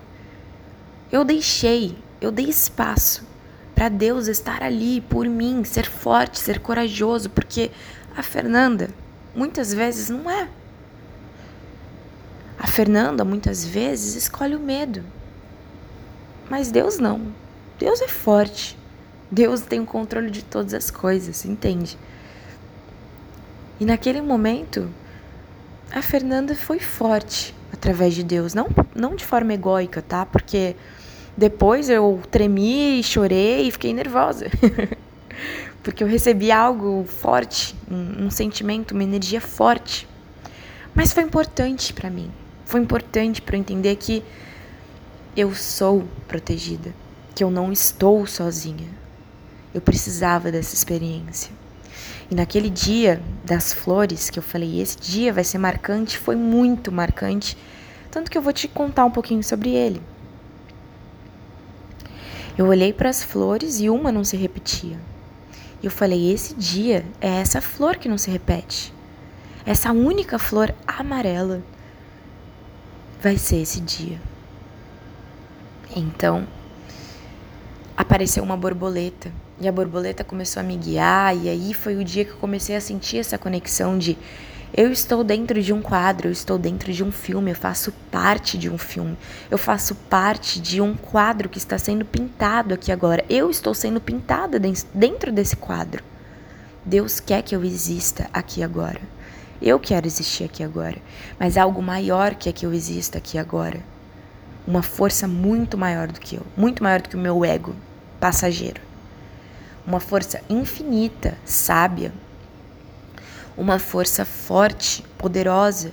Eu 1.11 1.25
deixei, 1.25 1.99
eu 2.21 2.31
dei 2.31 2.49
espaço 2.49 3.27
para 3.75 3.89
Deus 3.89 4.29
estar 4.29 4.63
ali 4.63 5.01
por 5.01 5.27
mim, 5.27 5.65
ser 5.65 5.87
forte, 5.87 6.39
ser 6.39 6.61
corajoso, 6.61 7.29
porque 7.31 7.71
a 8.17 8.23
Fernanda 8.23 8.91
muitas 9.35 9.75
vezes 9.75 10.09
não 10.09 10.31
é. 10.31 10.49
A 12.59 12.67
Fernanda 12.67 13.25
muitas 13.25 13.65
vezes 13.65 14.15
escolhe 14.15 14.55
o 14.55 14.61
medo. 14.61 15.03
Mas 16.49 16.71
Deus 16.71 16.99
não. 16.99 17.33
Deus 17.79 18.01
é 18.01 18.09
forte. 18.09 18.79
Deus 19.31 19.63
tem 19.63 19.81
o 19.81 19.87
controle 19.87 20.31
de 20.31 20.45
todas 20.45 20.73
as 20.73 20.91
coisas, 20.91 21.45
entende? 21.45 21.99
E 23.81 23.85
naquele 23.85 24.21
momento, 24.21 24.89
a 25.93 26.01
Fernanda 26.01 26.55
foi 26.55 26.79
forte 26.79 27.55
através 27.73 28.15
de 28.15 28.23
Deus, 28.23 28.55
não, 28.55 28.69
não 28.95 29.17
de 29.17 29.25
forma 29.25 29.53
egóica, 29.53 30.01
tá? 30.01 30.25
Porque 30.25 30.77
depois 31.37 31.89
eu 31.89 32.21
tremi, 32.31 33.03
chorei 33.03 33.69
e 33.69 33.71
fiquei 33.71 33.93
nervosa. 33.93 34.47
Porque 35.83 36.03
eu 36.03 36.09
recebi 36.09 36.51
algo 36.51 37.05
forte, 37.05 37.75
um, 37.91 38.27
um 38.27 38.31
sentimento, 38.31 38.93
uma 38.93 39.03
energia 39.03 39.41
forte. 39.41 40.09
Mas 40.95 41.13
foi 41.13 41.25
importante 41.25 41.93
para 41.93 42.09
mim. 42.09 42.31
Foi 42.65 42.81
importante 42.81 43.43
para 43.43 43.57
eu 43.57 43.61
entender 43.61 43.97
que 43.97 44.23
eu 45.37 45.55
sou 45.55 46.05
protegida, 46.29 46.95
que 47.35 47.43
eu 47.43 47.51
não 47.51 47.73
estou 47.73 48.27
sozinha. 48.27 48.89
Eu 49.75 49.81
precisava 49.81 50.53
dessa 50.53 50.75
experiência. 50.75 51.51
E 52.31 52.35
naquele 52.35 52.71
dia 52.71 53.21
das 53.45 53.73
flores 53.73 54.31
que 54.31 54.39
eu 54.39 54.43
falei, 54.43 54.81
esse 54.81 54.97
dia 54.97 55.33
vai 55.33 55.45
ser 55.45 55.59
marcante, 55.59 56.17
foi 56.17 56.37
muito 56.37 56.91
marcante, 56.91 57.59
tanto 58.11 58.31
que 58.31 58.39
eu 58.39 58.43
vou 58.43 58.53
te 58.53 58.69
contar 58.69 59.05
um 59.05 59.11
pouquinho 59.11 59.43
sobre 59.43 59.71
ele. 59.71 60.01
Eu 62.57 62.67
olhei 62.67 62.93
para 62.93 63.09
as 63.09 63.23
flores 63.23 63.81
e 63.81 63.91
uma 63.91 64.13
não 64.13 64.23
se 64.23 64.37
repetia. 64.37 64.99
Eu 65.83 65.91
falei, 65.91 66.33
esse 66.33 66.55
dia 66.55 67.05
é 67.21 67.29
essa 67.41 67.61
flor 67.61 67.97
que 67.97 68.09
não 68.09 68.17
se 68.17 68.31
repete. 68.31 68.93
Essa 69.67 69.93
única 69.93 70.39
flor 70.39 70.75
amarela 70.87 71.63
vai 73.21 73.37
ser 73.37 73.57
esse 73.57 73.81
dia. 73.81 74.21
Então, 75.97 76.47
apareceu 77.97 78.43
uma 78.43 78.57
borboleta 78.57 79.33
e 79.61 79.69
a 79.69 79.73
borboleta 79.73 80.25
começou 80.25 80.61
a 80.61 80.63
me 80.65 80.77
guiar, 80.77 81.37
e 81.37 81.49
aí 81.49 81.73
foi 81.73 81.97
o 81.97 82.05
dia 82.05 82.25
que 82.25 82.33
eu 82.33 82.37
comecei 82.37 82.75
a 82.75 82.81
sentir 82.81 83.19
essa 83.19 83.39
conexão 83.39 83.97
de 83.99 84.19
eu 84.77 84.91
estou 84.91 85.23
dentro 85.23 85.63
de 85.63 85.73
um 85.73 85.81
quadro, 85.81 86.27
eu 86.27 86.33
estou 86.33 86.59
dentro 86.59 86.93
de 86.93 87.05
um 87.05 87.13
filme, 87.13 87.53
eu 87.53 87.55
faço 87.55 87.93
parte 88.11 88.59
de 88.59 88.69
um 88.69 88.77
filme, 88.77 89.17
eu 89.49 89.57
faço 89.57 89.95
parte 89.95 90.61
de 90.61 90.81
um 90.81 90.97
quadro 90.97 91.49
que 91.49 91.59
está 91.59 91.79
sendo 91.79 92.05
pintado 92.05 92.75
aqui 92.75 92.91
agora. 92.91 93.25
Eu 93.31 93.49
estou 93.51 93.73
sendo 93.73 94.01
pintada 94.01 94.59
dentro 94.93 95.31
desse 95.31 95.55
quadro. 95.55 96.03
Deus 96.85 97.21
quer 97.21 97.43
que 97.43 97.55
eu 97.55 97.65
exista 97.65 98.29
aqui 98.33 98.65
agora. 98.65 99.01
Eu 99.63 99.79
quero 99.79 100.09
existir 100.09 100.43
aqui 100.43 100.65
agora, 100.65 100.99
mas 101.39 101.57
algo 101.57 101.81
maior 101.81 102.35
quer 102.35 102.53
que 102.53 102.67
eu 102.67 102.75
exista 102.75 103.19
aqui 103.19 103.39
agora. 103.39 103.79
Uma 104.67 104.83
força 104.83 105.29
muito 105.29 105.79
maior 105.79 106.09
do 106.09 106.19
que 106.19 106.35
eu, 106.35 106.43
muito 106.57 106.83
maior 106.83 107.01
do 107.01 107.09
que 107.09 107.17
o 107.17 107.21
meu 107.21 107.45
ego 107.45 107.77
passageiro 108.19 108.81
uma 109.87 110.01
força 110.01 110.41
infinita, 110.49 111.37
sábia, 111.45 112.13
uma 113.57 113.79
força 113.79 114.25
forte, 114.25 115.03
poderosa. 115.17 115.93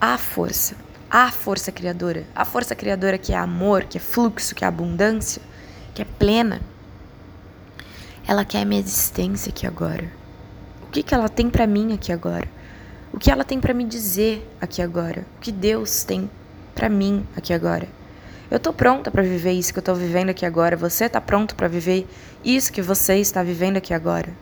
A 0.00 0.16
força, 0.16 0.76
a 1.10 1.30
força 1.30 1.70
criadora, 1.70 2.24
a 2.34 2.44
força 2.44 2.74
criadora 2.74 3.18
que 3.18 3.32
é 3.32 3.36
amor, 3.36 3.84
que 3.84 3.98
é 3.98 4.00
fluxo, 4.00 4.54
que 4.54 4.64
é 4.64 4.66
abundância, 4.66 5.42
que 5.94 6.02
é 6.02 6.04
plena. 6.04 6.60
Ela 8.26 8.44
quer 8.44 8.62
a 8.62 8.64
minha 8.64 8.80
existência 8.80 9.50
aqui 9.50 9.66
agora. 9.66 10.10
O 10.82 10.86
que, 10.90 11.02
que 11.02 11.14
ela 11.14 11.28
tem 11.28 11.50
para 11.50 11.66
mim 11.66 11.92
aqui 11.92 12.12
agora? 12.12 12.48
O 13.12 13.18
que 13.18 13.30
ela 13.30 13.44
tem 13.44 13.60
para 13.60 13.74
me 13.74 13.84
dizer 13.84 14.48
aqui 14.60 14.80
agora? 14.80 15.26
O 15.36 15.40
que 15.40 15.52
Deus 15.52 16.04
tem 16.04 16.30
para 16.74 16.88
mim 16.88 17.26
aqui 17.36 17.52
agora? 17.52 17.88
Eu 18.50 18.58
tô 18.58 18.72
pronta 18.72 19.10
para 19.10 19.22
viver 19.22 19.52
isso 19.52 19.72
que 19.72 19.78
eu 19.78 19.82
tô 19.82 19.94
vivendo 19.94 20.30
aqui 20.30 20.44
agora. 20.44 20.76
Você 20.76 21.08
tá 21.08 21.20
pronto 21.20 21.54
para 21.54 21.68
viver 21.68 22.08
isso 22.44 22.72
que 22.72 22.82
você 22.82 23.16
está 23.16 23.42
vivendo 23.42 23.76
aqui 23.76 23.92
agora? 23.94 24.32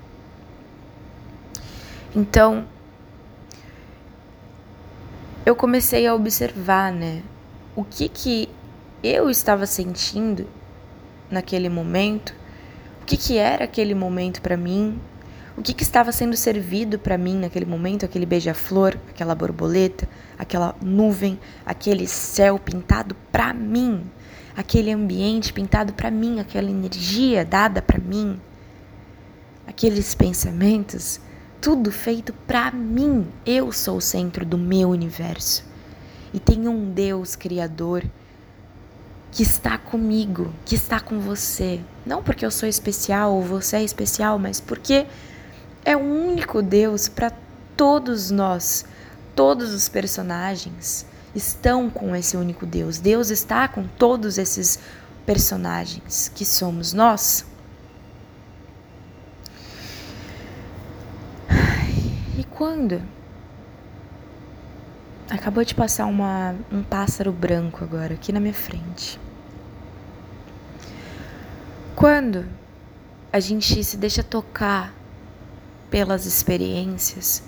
Então, 2.18 2.66
eu 5.46 5.54
comecei 5.54 6.04
a 6.04 6.12
observar, 6.12 6.92
né, 6.92 7.22
o 7.76 7.84
que 7.84 8.08
que 8.08 8.48
eu 9.04 9.30
estava 9.30 9.66
sentindo 9.66 10.44
naquele 11.30 11.68
momento, 11.68 12.34
o 13.00 13.04
que 13.04 13.16
que 13.16 13.38
era 13.38 13.66
aquele 13.66 13.94
momento 13.94 14.42
para 14.42 14.56
mim, 14.56 15.00
o 15.56 15.62
que, 15.62 15.72
que 15.72 15.84
estava 15.84 16.10
sendo 16.10 16.36
servido 16.36 16.98
para 16.98 17.16
mim 17.16 17.36
naquele 17.36 17.66
momento, 17.66 18.04
aquele 18.04 18.26
beija-flor, 18.26 18.98
aquela 19.08 19.36
borboleta, 19.36 20.08
aquela 20.36 20.74
nuvem, 20.82 21.38
aquele 21.64 22.08
céu 22.08 22.58
pintado 22.58 23.14
para 23.30 23.54
mim, 23.54 24.02
aquele 24.56 24.90
ambiente 24.90 25.52
pintado 25.52 25.92
para 25.92 26.10
mim, 26.10 26.40
aquela 26.40 26.68
energia 26.68 27.44
dada 27.44 27.80
para 27.80 28.00
mim, 28.00 28.40
aqueles 29.68 30.16
pensamentos, 30.16 31.20
tudo 31.60 31.90
feito 31.90 32.32
para 32.46 32.70
mim. 32.70 33.26
Eu 33.44 33.72
sou 33.72 33.98
o 33.98 34.00
centro 34.00 34.44
do 34.44 34.58
meu 34.58 34.90
universo. 34.90 35.64
E 36.32 36.38
tem 36.38 36.68
um 36.68 36.90
Deus 36.92 37.34
criador 37.34 38.04
que 39.30 39.42
está 39.42 39.76
comigo, 39.76 40.52
que 40.64 40.74
está 40.74 41.00
com 41.00 41.20
você. 41.20 41.80
Não 42.04 42.22
porque 42.22 42.44
eu 42.44 42.50
sou 42.50 42.68
especial 42.68 43.34
ou 43.34 43.42
você 43.42 43.76
é 43.76 43.82
especial, 43.82 44.38
mas 44.38 44.60
porque 44.60 45.06
é 45.84 45.96
o 45.96 46.00
único 46.00 46.62
Deus 46.62 47.08
para 47.08 47.32
todos 47.76 48.30
nós. 48.30 48.84
Todos 49.34 49.72
os 49.72 49.88
personagens 49.88 51.06
estão 51.34 51.88
com 51.88 52.14
esse 52.14 52.36
único 52.36 52.66
Deus. 52.66 52.98
Deus 52.98 53.30
está 53.30 53.68
com 53.68 53.84
todos 53.84 54.38
esses 54.38 54.78
personagens 55.24 56.30
que 56.34 56.44
somos 56.44 56.92
nós. 56.92 57.44
E 62.36 62.44
quando 62.58 63.00
Acabou 65.30 65.62
de 65.62 65.74
passar 65.74 66.06
uma, 66.06 66.56
um 66.72 66.82
pássaro 66.82 67.30
branco 67.30 67.84
agora 67.84 68.14
aqui 68.14 68.32
na 68.32 68.40
minha 68.40 68.54
frente. 68.54 69.20
Quando 71.94 72.46
a 73.30 73.38
gente 73.38 73.84
se 73.84 73.98
deixa 73.98 74.22
tocar 74.22 74.94
pelas 75.90 76.24
experiências, 76.24 77.42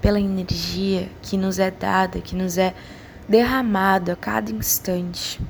pela 0.00 0.20
energia 0.20 1.08
que 1.22 1.36
nos 1.36 1.60
é 1.60 1.70
dada, 1.70 2.20
que 2.20 2.34
nos 2.34 2.58
é 2.58 2.74
derramada 3.28 4.14
a 4.14 4.16
cada 4.16 4.50
instante, 4.50 5.40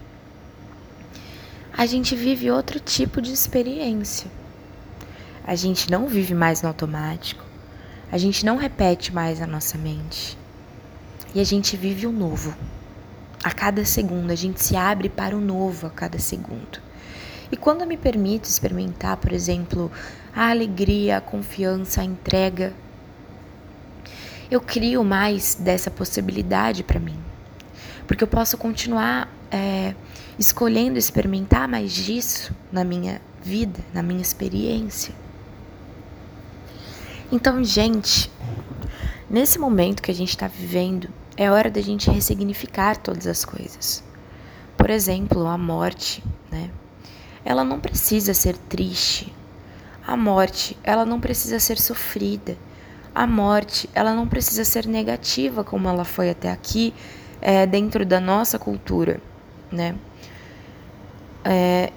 a 1.73 1.87
gente 1.87 2.15
vive 2.15 2.51
outro 2.51 2.79
tipo 2.79 3.23
de 3.23 3.33
experiência. 3.33 4.31
A 5.43 5.55
gente 5.55 5.91
não 5.91 6.07
vive 6.07 6.35
mais 6.35 6.61
no 6.61 6.69
automático, 6.69 7.52
a 8.13 8.19
gente 8.19 8.45
não 8.45 8.59
repete 8.59 9.11
mais 9.11 9.41
a 9.41 9.47
nossa 9.47 9.79
mente 9.79 10.37
e 11.35 11.41
a 11.41 11.45
gente 11.45 11.79
vive 11.79 12.07
o 12.07 12.13
novo. 12.13 12.55
A 13.43 13.51
cada 13.51 13.87
segundo, 13.87 14.31
a 14.31 14.35
gente 14.35 14.63
se 14.63 14.77
abre 14.77 15.09
para 15.09 15.35
o 15.35 15.41
novo 15.41 15.87
a 15.87 15.91
cada 15.91 16.19
segundo. 16.19 16.79
E 17.51 17.57
quando 17.57 17.81
eu 17.81 17.87
me 17.87 17.97
permito 17.97 18.47
experimentar, 18.47 19.17
por 19.17 19.33
exemplo, 19.33 19.91
a 20.37 20.51
alegria, 20.51 21.17
a 21.17 21.21
confiança, 21.23 22.03
a 22.03 22.05
entrega, 22.05 22.75
eu 24.51 24.61
crio 24.61 25.03
mais 25.03 25.55
dessa 25.55 25.91
possibilidade 25.91 26.85
para 26.85 27.01
mim. 27.01 27.19
Porque 28.07 28.23
eu 28.23 28.29
posso 28.29 28.59
continuar 28.59 29.27
é, 29.51 29.95
escolhendo 30.39 30.99
experimentar 30.99 31.67
mais 31.67 31.93
disso 31.93 32.55
na 32.71 32.85
minha 32.85 33.23
vida, 33.43 33.81
na 33.95 34.03
minha 34.03 34.21
experiência. 34.21 35.22
Então, 37.33 37.65
gente, 37.65 38.31
nesse 39.31 39.59
momento 39.59 40.03
que 40.03 40.11
a 40.11 40.15
gente 40.15 40.29
está 40.29 40.47
vivendo, 40.47 41.09
é 41.35 41.51
hora 41.51 41.71
da 41.71 41.81
gente 41.81 42.11
ressignificar 42.11 42.99
todas 42.99 43.27
as 43.27 43.43
coisas. 43.43 44.05
Por 44.77 44.91
exemplo, 44.91 45.47
a 45.47 45.57
morte, 45.57 46.23
né? 46.51 46.71
Ela 47.43 47.65
não 47.65 47.81
precisa 47.81 48.35
ser 48.35 48.55
triste. 48.59 49.35
A 50.07 50.15
morte, 50.15 50.77
ela 50.85 51.07
não 51.07 51.19
precisa 51.19 51.59
ser 51.59 51.79
sofrida. 51.79 52.55
A 53.15 53.27
morte, 53.27 53.89
ela 53.95 54.15
não 54.15 54.29
precisa 54.29 54.63
ser 54.63 54.87
negativa 54.87 55.65
como 55.65 55.89
ela 55.89 56.05
foi 56.05 56.29
até 56.29 56.51
aqui 56.51 56.93
é, 57.41 57.65
dentro 57.65 58.05
da 58.05 58.21
nossa 58.21 58.59
cultura, 58.59 59.23
né? 59.71 59.95
É, 61.43 61.91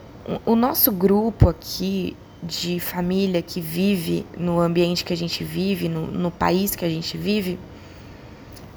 o 0.46 0.56
nosso 0.56 0.94
grupo 0.94 1.50
aqui 1.50 2.16
de 2.42 2.80
família 2.80 3.42
que 3.42 3.60
vive 3.60 4.26
no 4.38 4.60
ambiente 4.60 5.04
que 5.04 5.14
a 5.14 5.18
gente 5.18 5.44
vive, 5.44 5.90
no, 5.90 6.08
no 6.08 6.32
país 6.32 6.76
que 6.76 6.86
a 6.86 6.90
gente 6.90 7.18
vive, 7.18 7.60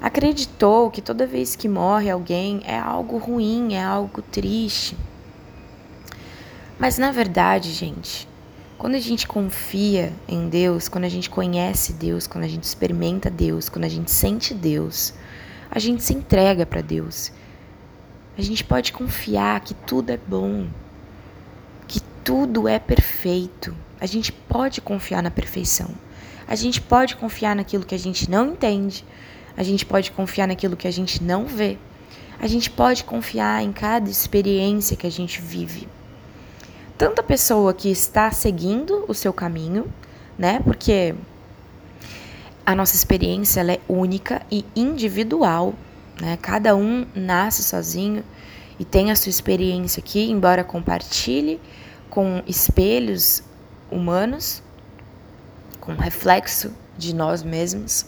acreditou 0.01 0.89
que 0.89 1.01
toda 1.01 1.27
vez 1.27 1.55
que 1.55 1.67
morre 1.67 2.09
alguém 2.09 2.61
é 2.65 2.77
algo 2.77 3.17
ruim, 3.17 3.73
é 3.73 3.83
algo 3.83 4.21
triste. 4.21 4.97
Mas 6.79 6.97
na 6.97 7.11
verdade, 7.11 7.71
gente, 7.71 8.27
quando 8.77 8.95
a 8.95 8.99
gente 8.99 9.27
confia 9.27 10.13
em 10.27 10.47
Deus, 10.47 10.87
quando 10.87 11.03
a 11.03 11.09
gente 11.09 11.29
conhece 11.29 11.91
Deus, 11.91 12.25
quando 12.25 12.45
a 12.45 12.47
gente 12.47 12.63
experimenta 12.63 13.29
Deus, 13.29 13.67
quando 13.67 13.83
a 13.83 13.89
gente 13.89 14.09
sente 14.09 14.53
Deus, 14.53 15.13
a 15.69 15.77
gente 15.79 16.01
se 16.01 16.13
entrega 16.13 16.65
para 16.65 16.81
Deus. 16.81 17.31
A 18.37 18.41
gente 18.41 18.63
pode 18.63 18.93
confiar 18.93 19.59
que 19.59 19.73
tudo 19.73 20.11
é 20.11 20.17
bom, 20.17 20.67
tudo 22.29 22.67
é 22.67 22.77
perfeito. 22.77 23.75
A 23.99 24.05
gente 24.05 24.31
pode 24.31 24.81
confiar 24.81 25.23
na 25.23 25.31
perfeição. 25.31 25.89
A 26.47 26.53
gente 26.53 26.79
pode 26.79 27.15
confiar 27.15 27.55
naquilo 27.55 27.83
que 27.83 27.95
a 27.95 27.97
gente 27.97 28.29
não 28.29 28.51
entende, 28.51 29.03
a 29.57 29.63
gente 29.63 29.83
pode 29.83 30.11
confiar 30.11 30.47
naquilo 30.47 30.77
que 30.77 30.87
a 30.87 30.91
gente 30.91 31.23
não 31.23 31.47
vê. 31.47 31.79
A 32.39 32.45
gente 32.45 32.69
pode 32.69 33.03
confiar 33.03 33.63
em 33.63 33.71
cada 33.71 34.07
experiência 34.11 34.95
que 34.95 35.07
a 35.07 35.09
gente 35.09 35.41
vive. 35.41 35.87
Tanto 36.99 37.19
a 37.19 37.23
pessoa 37.23 37.73
que 37.73 37.89
está 37.89 38.29
seguindo 38.29 39.05
o 39.07 39.13
seu 39.15 39.33
caminho, 39.33 39.91
né? 40.37 40.59
Porque 40.63 41.15
a 42.63 42.75
nossa 42.75 42.95
experiência 42.95 43.61
é 43.61 43.79
única 43.87 44.43
e 44.51 44.63
individual, 44.75 45.73
né? 46.21 46.37
Cada 46.39 46.75
um 46.75 47.07
nasce 47.15 47.63
sozinho 47.63 48.23
e 48.79 48.85
tem 48.85 49.09
a 49.09 49.15
sua 49.15 49.31
experiência 49.31 49.99
aqui, 49.99 50.29
embora 50.29 50.63
compartilhe 50.63 51.59
com 52.09 52.43
espelhos 52.47 53.43
humanos, 53.91 54.61
com 55.79 55.93
reflexo 55.93 56.73
de 56.97 57.13
nós 57.13 57.43
mesmos 57.43 58.05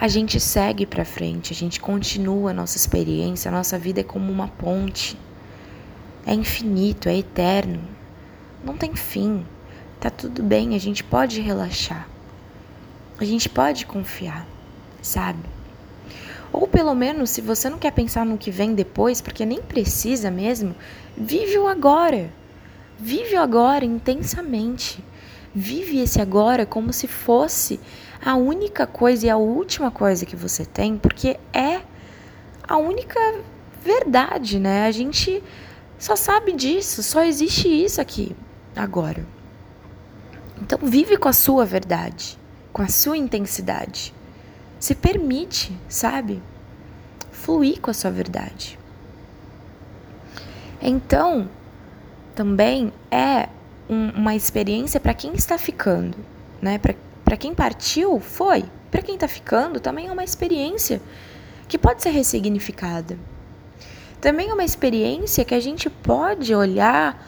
a 0.00 0.08
gente 0.08 0.40
segue 0.40 0.86
para 0.86 1.04
frente, 1.04 1.52
a 1.52 1.54
gente 1.54 1.78
continua 1.78 2.52
a 2.52 2.54
nossa 2.54 2.78
experiência, 2.78 3.50
a 3.50 3.52
nossa 3.52 3.78
vida 3.78 4.00
é 4.00 4.02
como 4.02 4.32
uma 4.32 4.48
ponte. 4.48 5.14
É 6.26 6.32
infinito, 6.32 7.06
é 7.06 7.18
eterno. 7.18 7.82
Não 8.64 8.78
tem 8.78 8.96
fim. 8.96 9.44
Tá 10.00 10.08
tudo 10.08 10.42
bem, 10.42 10.74
a 10.74 10.78
gente 10.78 11.04
pode 11.04 11.42
relaxar. 11.42 12.08
A 13.18 13.24
gente 13.26 13.46
pode 13.46 13.84
confiar, 13.84 14.46
sabe? 15.02 15.44
Ou 16.50 16.66
pelo 16.66 16.94
menos, 16.94 17.28
se 17.28 17.42
você 17.42 17.68
não 17.68 17.78
quer 17.78 17.92
pensar 17.92 18.24
no 18.24 18.38
que 18.38 18.50
vem 18.50 18.74
depois, 18.74 19.20
porque 19.20 19.44
nem 19.44 19.60
precisa 19.60 20.30
mesmo, 20.30 20.74
vive 21.14 21.58
o 21.58 21.68
agora. 21.68 22.30
Vive 23.00 23.34
o 23.34 23.40
agora 23.40 23.84
intensamente. 23.84 25.02
Vive 25.54 26.00
esse 26.00 26.20
agora 26.20 26.66
como 26.66 26.92
se 26.92 27.06
fosse 27.06 27.80
a 28.22 28.36
única 28.36 28.86
coisa 28.86 29.26
e 29.26 29.30
a 29.30 29.38
última 29.38 29.90
coisa 29.90 30.26
que 30.26 30.36
você 30.36 30.66
tem, 30.66 30.98
porque 30.98 31.40
é 31.52 31.80
a 32.68 32.76
única 32.76 33.18
verdade, 33.82 34.60
né? 34.60 34.86
A 34.86 34.90
gente 34.90 35.42
só 35.98 36.14
sabe 36.14 36.52
disso, 36.52 37.02
só 37.02 37.24
existe 37.24 37.68
isso 37.68 38.02
aqui 38.02 38.36
agora. 38.76 39.26
Então 40.60 40.78
vive 40.82 41.16
com 41.16 41.28
a 41.28 41.32
sua 41.32 41.64
verdade, 41.64 42.38
com 42.70 42.82
a 42.82 42.88
sua 42.88 43.16
intensidade. 43.16 44.12
Se 44.78 44.94
permite, 44.94 45.74
sabe? 45.88 46.42
Fluir 47.32 47.80
com 47.80 47.90
a 47.90 47.94
sua 47.94 48.10
verdade. 48.10 48.78
Então, 50.82 51.48
também 52.40 52.90
é 53.10 53.50
um, 53.86 54.08
uma 54.12 54.34
experiência 54.34 54.98
para 54.98 55.12
quem 55.12 55.34
está 55.34 55.58
ficando, 55.58 56.16
né? 56.62 56.78
Para 56.78 56.94
para 57.22 57.36
quem 57.36 57.54
partiu, 57.54 58.18
foi. 58.18 58.64
Para 58.90 59.02
quem 59.02 59.14
está 59.14 59.28
ficando, 59.28 59.78
também 59.78 60.08
é 60.08 60.12
uma 60.12 60.24
experiência 60.24 61.00
que 61.68 61.78
pode 61.78 62.02
ser 62.02 62.10
ressignificada. 62.10 63.16
Também 64.22 64.48
é 64.48 64.54
uma 64.54 64.64
experiência 64.64 65.44
que 65.44 65.54
a 65.54 65.60
gente 65.60 65.88
pode 65.90 66.52
olhar 66.52 67.22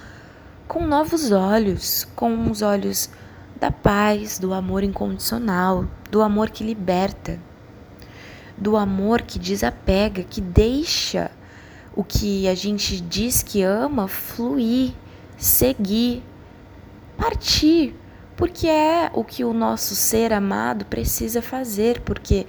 com 0.66 0.87
novos 0.87 1.31
olhos, 1.31 2.09
com 2.16 2.51
os 2.51 2.62
olhos 2.62 3.11
da 3.61 3.70
paz, 3.70 4.38
do 4.38 4.53
amor 4.53 4.83
incondicional, 4.83 5.85
do 6.11 6.22
amor 6.22 6.51
que 6.51 6.64
liberta, 6.64 7.38
do 8.57 8.77
amor 8.77 9.22
que 9.22 9.38
desapega, 9.38 10.25
que 10.25 10.40
deixa 10.40 11.31
o 11.94 12.03
que 12.03 12.48
a 12.48 12.55
gente 12.57 13.01
diz 13.01 13.42
que 13.42 13.62
ama 13.62 14.09
fluir, 14.09 14.94
seguir, 15.44 16.22
partir 17.16 17.94
porque 18.37 18.66
é 18.66 19.11
o 19.12 19.22
que 19.22 19.44
o 19.44 19.52
nosso 19.52 19.94
ser 19.94 20.33
amado 20.33 20.85
precisa 20.87 21.42
fazer, 21.42 22.00
porque 22.00 22.46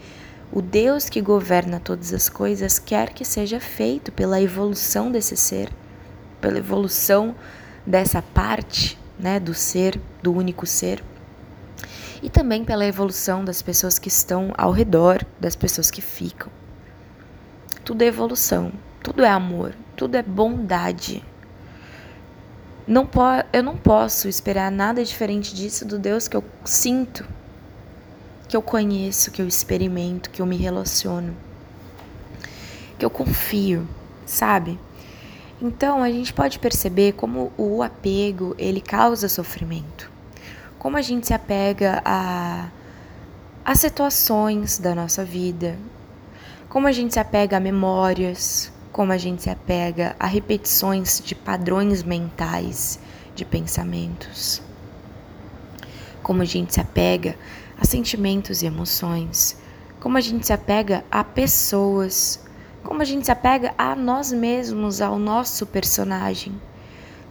o 0.51 0.61
Deus 0.61 1.09
que 1.09 1.21
governa 1.21 1.79
todas 1.79 2.13
as 2.13 2.29
coisas 2.29 2.79
quer 2.79 3.13
que 3.13 3.25
seja 3.25 3.59
feito 3.59 4.11
pela 4.11 4.41
evolução 4.41 5.11
desse 5.11 5.35
ser, 5.35 5.69
pela 6.39 6.57
evolução 6.57 7.35
dessa 7.85 8.21
parte, 8.21 8.97
né, 9.19 9.39
do 9.39 9.53
ser, 9.53 9.99
do 10.21 10.33
único 10.33 10.65
ser. 10.65 11.03
e 12.21 12.29
também 12.29 12.63
pela 12.63 12.85
evolução 12.85 13.43
das 13.43 13.61
pessoas 13.61 13.99
que 13.99 14.07
estão 14.07 14.53
ao 14.57 14.71
redor, 14.71 15.25
das 15.39 15.57
pessoas 15.57 15.91
que 15.91 16.01
ficam. 16.01 16.49
Tudo 17.83 18.01
é 18.01 18.05
evolução, 18.05 18.71
tudo 19.03 19.25
é 19.25 19.29
amor, 19.29 19.75
tudo 19.95 20.15
é 20.15 20.23
bondade. 20.23 21.21
Não 22.85 23.05
po 23.05 23.21
eu 23.53 23.63
não 23.63 23.77
posso 23.77 24.27
esperar 24.27 24.69
nada 24.69 25.03
diferente 25.05 25.55
disso 25.55 25.85
do 25.85 25.97
Deus 25.97 26.27
que 26.27 26.35
eu 26.35 26.43
sinto, 26.65 27.25
que 28.47 28.57
eu 28.57 28.61
conheço, 28.61 29.31
que 29.31 29.41
eu 29.41 29.47
experimento, 29.47 30.29
que 30.29 30.41
eu 30.41 30.45
me 30.45 30.57
relaciono, 30.57 31.33
que 32.99 33.05
eu 33.05 33.09
confio, 33.09 33.87
sabe? 34.25 34.77
Então 35.61 36.03
a 36.03 36.11
gente 36.11 36.33
pode 36.33 36.59
perceber 36.59 37.13
como 37.13 37.53
o 37.57 37.81
apego 37.81 38.53
ele 38.57 38.81
causa 38.81 39.29
sofrimento, 39.29 40.11
como 40.77 40.97
a 40.97 41.01
gente 41.01 41.27
se 41.27 41.33
apega 41.33 42.01
a, 42.03 42.67
a 43.63 43.75
situações 43.75 44.77
da 44.77 44.93
nossa 44.93 45.23
vida, 45.23 45.77
como 46.67 46.85
a 46.85 46.91
gente 46.91 47.13
se 47.13 47.19
apega 47.19 47.55
a 47.55 47.61
memórias, 47.61 48.72
como 48.93 49.11
a 49.11 49.17
gente 49.17 49.41
se 49.41 49.49
apega 49.49 50.15
a 50.19 50.27
repetições 50.27 51.19
de 51.25 51.33
padrões 51.33 52.03
mentais, 52.03 52.99
de 53.33 53.43
pensamentos. 53.43 54.61
Como 56.21 56.43
a 56.43 56.45
gente 56.45 56.75
se 56.75 56.79
apega 56.79 57.35
a 57.75 57.85
sentimentos 57.85 58.61
e 58.61 58.67
emoções. 58.67 59.57
Como 59.99 60.15
a 60.15 60.21
gente 60.21 60.45
se 60.45 60.53
apega 60.53 61.03
a 61.09 61.23
pessoas. 61.23 62.39
Como 62.83 63.01
a 63.01 63.05
gente 63.05 63.25
se 63.25 63.31
apega 63.31 63.73
a 63.79 63.95
nós 63.95 64.31
mesmos, 64.31 65.01
ao 65.01 65.17
nosso 65.17 65.65
personagem. 65.65 66.53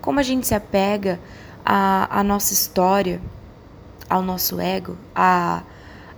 Como 0.01 0.19
a 0.19 0.23
gente 0.25 0.49
se 0.49 0.57
apega 0.57 1.21
à, 1.65 2.19
à 2.19 2.25
nossa 2.25 2.53
história, 2.53 3.23
ao 4.11 4.21
nosso 4.21 4.61
ego, 4.61 4.99
a 5.15 5.63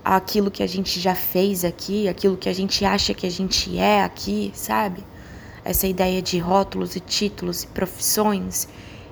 aquilo 0.02 0.50
que 0.50 0.62
a 0.62 0.66
gente 0.66 1.00
já 1.00 1.14
fez 1.14 1.64
aqui, 1.64 2.08
aquilo 2.08 2.36
que 2.36 2.48
a 2.48 2.52
gente 2.52 2.84
acha 2.84 3.14
que 3.14 3.26
a 3.26 3.30
gente 3.30 3.78
é 3.78 4.02
aqui, 4.02 4.52
sabe? 4.54 5.02
Essa 5.64 5.86
ideia 5.86 6.20
de 6.20 6.38
rótulos 6.38 6.94
e 6.94 7.00
títulos 7.00 7.62
e 7.62 7.66
profissões 7.68 8.68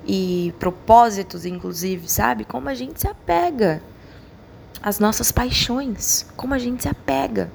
e 0.07 0.53
propósitos, 0.59 1.47
inclusive, 1.47 2.09
sabe? 2.09 2.45
Como 2.45 2.69
a 2.69 2.75
gente 2.75 3.01
se 3.01 3.09
apega 3.09 3.83
às 4.83 4.99
nossas 4.99 5.33
paixões, 5.33 6.27
como 6.37 6.55
a 6.55 6.59
gente 6.59 6.83
se 6.83 6.89
apega. 6.89 7.51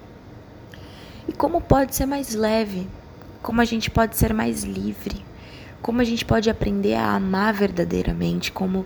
E 1.28 1.34
como 1.34 1.62
pode 1.62 1.96
ser 1.96 2.06
mais 2.06 2.34
leve, 2.34 2.90
como 3.44 3.62
a 3.62 3.66
gente 3.66 3.92
pode 3.92 4.18
ser 4.18 4.34
mais 4.34 4.64
livre, 4.64 5.24
como 5.82 6.02
a 6.02 6.04
gente 6.04 6.26
pode 6.26 6.50
aprender 6.50 6.96
a 6.96 7.16
amar 7.16 7.54
verdadeiramente, 7.54 8.52
como 8.52 8.86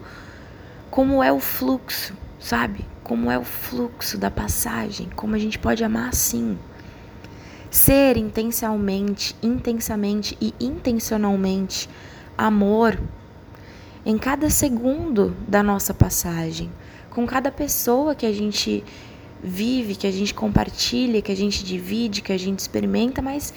como 0.89 1.23
é 1.23 1.31
o 1.31 1.39
fluxo, 1.39 2.13
sabe? 2.37 2.85
Como 3.01 3.31
é 3.31 3.39
o 3.39 3.45
fluxo 3.45 4.17
da 4.17 4.29
passagem, 4.29 5.07
como 5.15 5.35
a 5.35 5.39
gente 5.39 5.57
pode 5.57 5.83
amar 5.85 6.09
assim. 6.09 6.59
Ser 7.71 8.17
intencionalmente, 8.17 9.35
intensamente 9.41 10.37
e 10.39 10.53
intencionalmente 10.59 11.89
amor 12.37 12.99
em 14.05 14.17
cada 14.17 14.49
segundo 14.49 15.35
da 15.47 15.63
nossa 15.63 15.93
passagem, 15.93 16.69
com 17.09 17.25
cada 17.25 17.51
pessoa 17.51 18.13
que 18.13 18.25
a 18.25 18.33
gente 18.33 18.83
vive, 19.43 19.95
que 19.95 20.05
a 20.05 20.11
gente 20.11 20.33
compartilha, 20.33 21.21
que 21.21 21.31
a 21.31 21.35
gente 21.35 21.63
divide, 21.63 22.21
que 22.21 22.33
a 22.33 22.37
gente 22.37 22.59
experimenta, 22.59 23.21
mas 23.21 23.53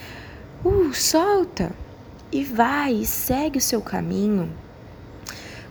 uh, 0.65 0.95
solta 0.95 1.73
e 2.31 2.45
vai 2.45 2.95
e 2.95 3.05
segue 3.07 3.59
o 3.59 3.61
seu 3.61 3.83
caminho 3.83 4.51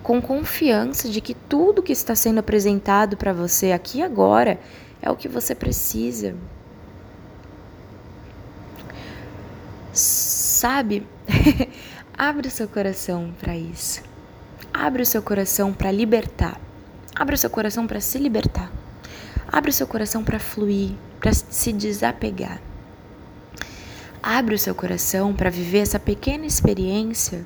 com 0.03 0.21
confiança 0.21 1.08
de 1.08 1.21
que 1.21 1.34
tudo 1.34 1.82
que 1.82 1.93
está 1.93 2.13
sendo 2.13 2.39
apresentado 2.39 3.15
para 3.15 3.32
você 3.32 3.71
aqui 3.71 4.01
agora 4.01 4.60
é 5.01 5.10
o 5.10 5.15
que 5.15 5.29
você 5.29 5.56
precisa. 5.56 6.36
Sabe? 10.63 11.06
Abre 12.17 12.47
o 12.47 12.52
seu 12.52 12.69
coração 12.69 13.34
para 13.38 13.54
isso. 13.54 14.02
Abre 14.73 15.02
o 15.02 15.06
seu 15.06 15.21
coração 15.21 15.73
para 15.73 15.91
libertar. 15.91 16.58
Abre 17.13 17.36
o 17.36 17.38
seu 17.38 17.49
coração 17.49 17.86
para 17.86 17.99
se 17.99 18.17
libertar. 18.17 18.71
Abre 19.45 19.71
o 19.71 19.73
seu 19.73 19.86
coração 19.86 20.23
para 20.23 20.39
fluir, 20.39 20.91
para 21.19 21.34
se 21.34 21.73
desapegar. 21.73 22.62
Abre 24.21 24.56
o 24.56 24.60
seu 24.60 24.73
coração 24.73 25.34
para 25.34 25.49
viver 25.49 25.80
essa 25.80 25.99
pequena 25.99 26.45
experiência 26.45 27.45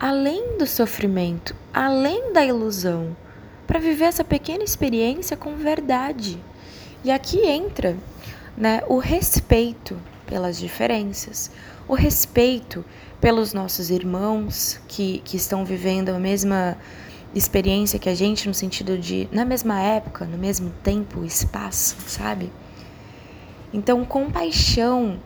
além 0.00 0.56
do 0.56 0.66
sofrimento, 0.66 1.54
além 1.72 2.32
da 2.32 2.42
ilusão, 2.42 3.14
para 3.66 3.78
viver 3.78 4.06
essa 4.06 4.24
pequena 4.24 4.64
experiência 4.64 5.36
com 5.36 5.54
verdade. 5.56 6.42
E 7.04 7.10
aqui 7.10 7.46
entra, 7.46 7.94
né, 8.56 8.82
o 8.88 8.96
respeito 8.96 9.98
pelas 10.26 10.58
diferenças, 10.58 11.50
o 11.88 11.94
respeito 11.94 12.84
pelos 13.20 13.52
nossos 13.52 13.90
irmãos 13.90 14.80
que, 14.88 15.18
que 15.24 15.36
estão 15.36 15.64
vivendo 15.64 16.10
a 16.10 16.18
mesma 16.18 16.76
experiência 17.34 17.98
que 17.98 18.08
a 18.08 18.14
gente, 18.14 18.48
no 18.48 18.54
sentido 18.54 18.98
de, 18.98 19.28
na 19.30 19.44
mesma 19.44 19.80
época, 19.80 20.24
no 20.24 20.38
mesmo 20.38 20.70
tempo, 20.82 21.24
espaço, 21.24 21.96
sabe? 22.06 22.50
Então, 23.72 24.04
compaixão 24.04 25.20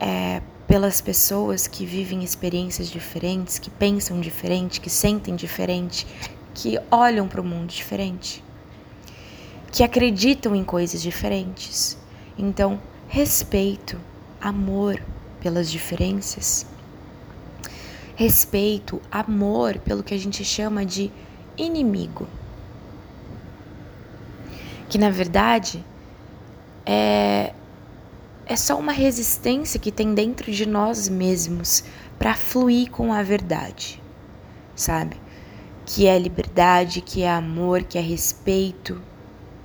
é, 0.00 0.40
pelas 0.66 1.00
pessoas 1.00 1.66
que 1.66 1.84
vivem 1.84 2.24
experiências 2.24 2.88
diferentes, 2.88 3.58
que 3.58 3.68
pensam 3.68 4.20
diferente, 4.20 4.80
que 4.80 4.88
sentem 4.88 5.36
diferente, 5.36 6.06
que 6.54 6.78
olham 6.90 7.28
para 7.28 7.40
o 7.40 7.44
mundo 7.44 7.68
diferente, 7.68 8.42
que 9.70 9.82
acreditam 9.82 10.56
em 10.56 10.64
coisas 10.64 11.02
diferentes. 11.02 11.98
Então, 12.38 12.80
respeito, 13.08 14.00
amor 14.40 15.00
pelas 15.42 15.70
diferenças, 15.70 16.64
respeito, 18.14 19.02
amor 19.10 19.78
pelo 19.78 20.02
que 20.02 20.14
a 20.14 20.18
gente 20.18 20.44
chama 20.44 20.86
de 20.86 21.10
inimigo. 21.56 22.28
Que 24.88 24.98
na 24.98 25.10
verdade 25.10 25.84
é, 26.86 27.52
é 28.46 28.56
só 28.56 28.78
uma 28.78 28.92
resistência 28.92 29.80
que 29.80 29.90
tem 29.90 30.14
dentro 30.14 30.52
de 30.52 30.66
nós 30.66 31.08
mesmos 31.08 31.84
para 32.18 32.34
fluir 32.34 32.90
com 32.90 33.12
a 33.12 33.22
verdade, 33.22 34.00
sabe? 34.76 35.16
Que 35.84 36.06
é 36.06 36.16
liberdade, 36.18 37.00
que 37.00 37.22
é 37.22 37.30
amor, 37.30 37.82
que 37.82 37.98
é 37.98 38.00
respeito, 38.00 39.02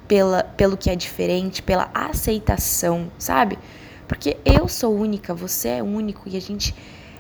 pela, 0.08 0.44
pelo 0.44 0.78
que 0.78 0.90
é 0.90 0.96
diferente, 0.96 1.62
pela 1.62 1.90
aceitação, 1.94 3.12
sabe? 3.20 3.60
Porque 4.08 4.38
eu 4.46 4.68
sou 4.68 4.96
única, 4.96 5.34
você 5.34 5.70
é 5.70 5.84
único 5.84 6.30
e 6.30 6.38
a 6.38 6.42
gente 6.42 6.74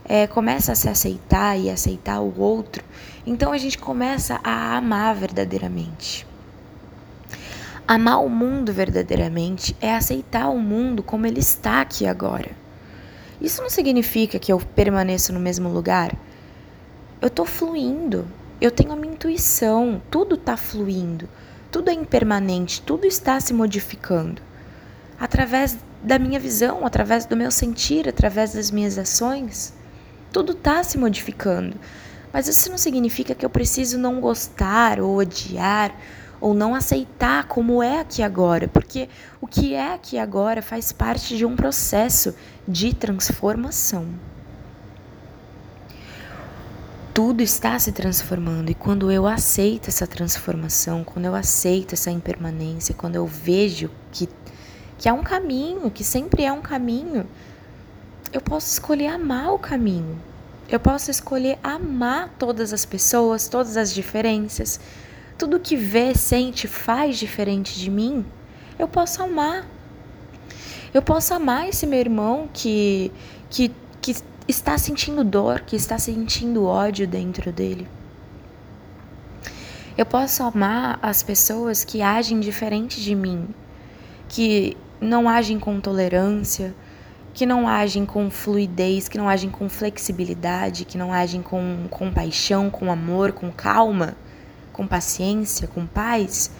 é, 0.06 0.26
começa 0.26 0.71
a 0.71 0.76
se 0.76 0.88
aceitar 0.88 1.60
e 1.60 1.69
aceitar 1.69 2.21
o 2.21 2.39
outro, 2.39 2.84
então 3.26 3.52
a 3.52 3.58
gente 3.58 3.78
começa 3.78 4.39
a 4.43 4.78
amar 4.78 5.13
verdadeiramente. 5.15 6.26
Amar 7.86 8.23
o 8.23 8.30
mundo 8.30 8.71
verdadeiramente 8.71 9.76
é 9.82 9.93
aceitar 9.93 10.50
o 10.50 10.60
mundo 10.60 11.04
como 11.04 11.26
ele 11.26 11.39
está 11.39 11.82
aqui 11.82 12.06
agora. 12.06 12.52
Isso 13.39 13.62
não 13.62 13.69
significa 13.69 14.39
que 14.39 14.52
eu 14.52 14.60
permaneço 14.60 15.32
no 15.32 15.39
mesmo 15.39 15.69
lugar. 15.69 16.15
Eu 17.21 17.28
estou 17.28 17.45
fluindo, 17.45 18.28
eu 18.60 18.71
tenho 18.71 18.91
a 18.91 18.95
minha 18.95 19.13
intuição, 19.13 20.02
tudo 20.10 20.36
está 20.36 20.58
fluindo. 20.58 21.30
Tudo 21.71 21.89
é 21.89 21.93
impermanente, 21.93 22.82
tudo 22.82 23.06
está 23.06 23.39
se 23.39 23.54
modificando. 23.54 24.41
Através 25.19 25.78
da 26.02 26.20
minha 26.20 26.40
visão, 26.40 26.86
através 26.86 27.26
do 27.26 27.36
meu 27.36 27.52
sentir, 27.52 28.08
através 28.08 28.54
das 28.54 28.72
minhas 28.72 28.98
ações, 28.98 29.74
tudo 30.32 30.54
está 30.54 30.84
se 30.84 30.98
modificando. 30.98 31.76
Mas 32.32 32.48
isso 32.48 32.70
não 32.70 32.78
significa 32.78 33.34
que 33.34 33.46
eu 33.46 33.50
preciso 33.50 33.98
não 33.98 34.20
gostar 34.20 35.00
ou 35.00 35.18
odiar 35.18 35.96
ou 36.40 36.54
não 36.54 36.76
aceitar 36.76 37.48
como 37.48 37.82
é 37.82 38.02
aqui 38.02 38.22
agora, 38.22 38.68
porque 38.68 39.10
o 39.42 39.48
que 39.48 39.74
é 39.74 39.94
aqui 39.94 40.20
agora 40.20 40.62
faz 40.62 40.92
parte 40.92 41.36
de 41.36 41.46
um 41.46 41.56
processo 41.56 42.36
de 42.68 42.94
transformação 42.94 44.08
tudo 47.18 47.42
está 47.42 47.80
se 47.80 47.92
transformando 47.92 48.70
e 48.70 48.76
quando 48.76 49.12
eu 49.12 49.26
aceito 49.26 49.88
essa 49.88 50.06
transformação, 50.06 51.04
quando 51.04 51.26
eu 51.26 51.34
aceito 51.34 51.94
essa 51.94 52.12
impermanência, 52.12 52.94
quando 52.94 53.16
eu 53.16 53.26
vejo 53.26 53.90
que, 54.12 54.30
que 54.98 55.08
há 55.08 55.14
um 55.14 55.24
caminho, 55.24 55.92
que 55.92 56.04
sempre 56.04 56.44
é 56.44 56.52
um 56.52 56.62
caminho, 56.62 57.28
eu 58.34 58.42
posso 58.42 58.68
escolher 58.68 59.08
amar 59.08 59.54
o 59.54 59.60
caminho. 59.60 60.20
Eu 60.70 60.80
posso 60.80 61.10
escolher 61.10 61.58
amar 61.64 62.30
todas 62.38 62.74
as 62.74 62.86
pessoas, 62.86 63.48
todas 63.48 63.78
as 63.78 63.94
diferenças. 63.94 64.80
Tudo 65.38 65.60
que 65.60 65.76
vê, 65.76 66.14
sente, 66.14 66.68
faz 66.68 67.18
diferente 67.18 67.80
de 67.80 67.90
mim, 67.90 68.26
eu 68.78 68.88
posso 68.88 69.24
amar. 69.24 69.66
Eu 70.94 71.02
posso 71.02 71.34
amar 71.34 71.70
esse 71.70 71.86
meu 71.86 72.00
irmão 72.00 72.50
que, 72.52 73.12
que, 73.50 73.72
que 74.02 74.16
está 74.48 74.78
sentindo 74.78 75.24
dor, 75.24 75.62
que 75.62 75.76
está 75.76 75.98
sentindo 75.98 76.66
ódio 76.66 77.08
dentro 77.08 77.52
dele. 77.52 77.88
Eu 79.98 80.06
posso 80.06 80.44
amar 80.44 81.00
as 81.02 81.24
pessoas 81.24 81.84
que 81.84 82.02
agem 82.02 82.40
diferente 82.40 83.02
de 83.02 83.16
mim, 83.16 83.48
que 84.30 84.78
não 85.00 85.30
agem 85.30 85.60
com 85.60 85.80
tolerância, 85.80 86.74
que 87.34 87.46
não 87.46 87.68
agem 87.68 88.06
com 88.06 88.30
fluidez, 88.32 89.08
que 89.08 89.18
não 89.18 89.30
agem 89.30 89.50
com 89.50 89.70
flexibilidade, 89.70 90.86
que 90.86 90.98
não 90.98 91.14
agem 91.14 91.42
com 91.42 91.86
compaixão, 91.90 92.70
com 92.70 92.92
amor, 92.92 93.32
com 93.32 93.52
calma, 93.52 94.16
com 94.74 94.88
paciência, 94.88 95.68
com 95.68 95.86
paz, 95.86 96.52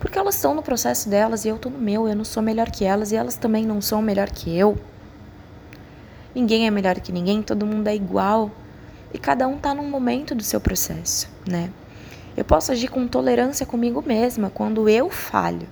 porque 0.00 0.18
elas 0.18 0.34
estão 0.34 0.54
no 0.54 0.62
processo 0.62 1.08
delas 1.08 1.44
e 1.44 1.48
eu 1.48 1.56
estou 1.56 1.70
no 1.70 1.78
meu, 1.78 2.08
eu 2.08 2.16
não 2.16 2.24
sou 2.24 2.42
melhor 2.42 2.70
que 2.70 2.84
elas 2.84 3.12
e 3.12 3.16
elas 3.16 3.36
também 3.36 3.64
não 3.64 3.80
são 3.80 4.02
melhor 4.02 4.28
que 4.30 4.56
eu. 4.56 4.76
Ninguém 6.34 6.66
é 6.66 6.70
melhor 6.70 6.98
que 7.00 7.12
ninguém, 7.12 7.40
todo 7.40 7.64
mundo 7.64 7.88
é 7.88 7.94
igual 7.94 8.50
e 9.14 9.18
cada 9.18 9.46
um 9.48 9.56
está 9.56 9.72
num 9.74 9.88
momento 9.88 10.34
do 10.34 10.42
seu 10.42 10.60
processo, 10.60 11.28
né? 11.48 11.70
Eu 12.36 12.44
posso 12.44 12.70
agir 12.70 12.88
com 12.88 13.06
tolerância 13.08 13.64
comigo 13.64 14.02
mesma 14.04 14.50
quando 14.50 14.88
eu 14.88 15.08
falho. 15.08 15.66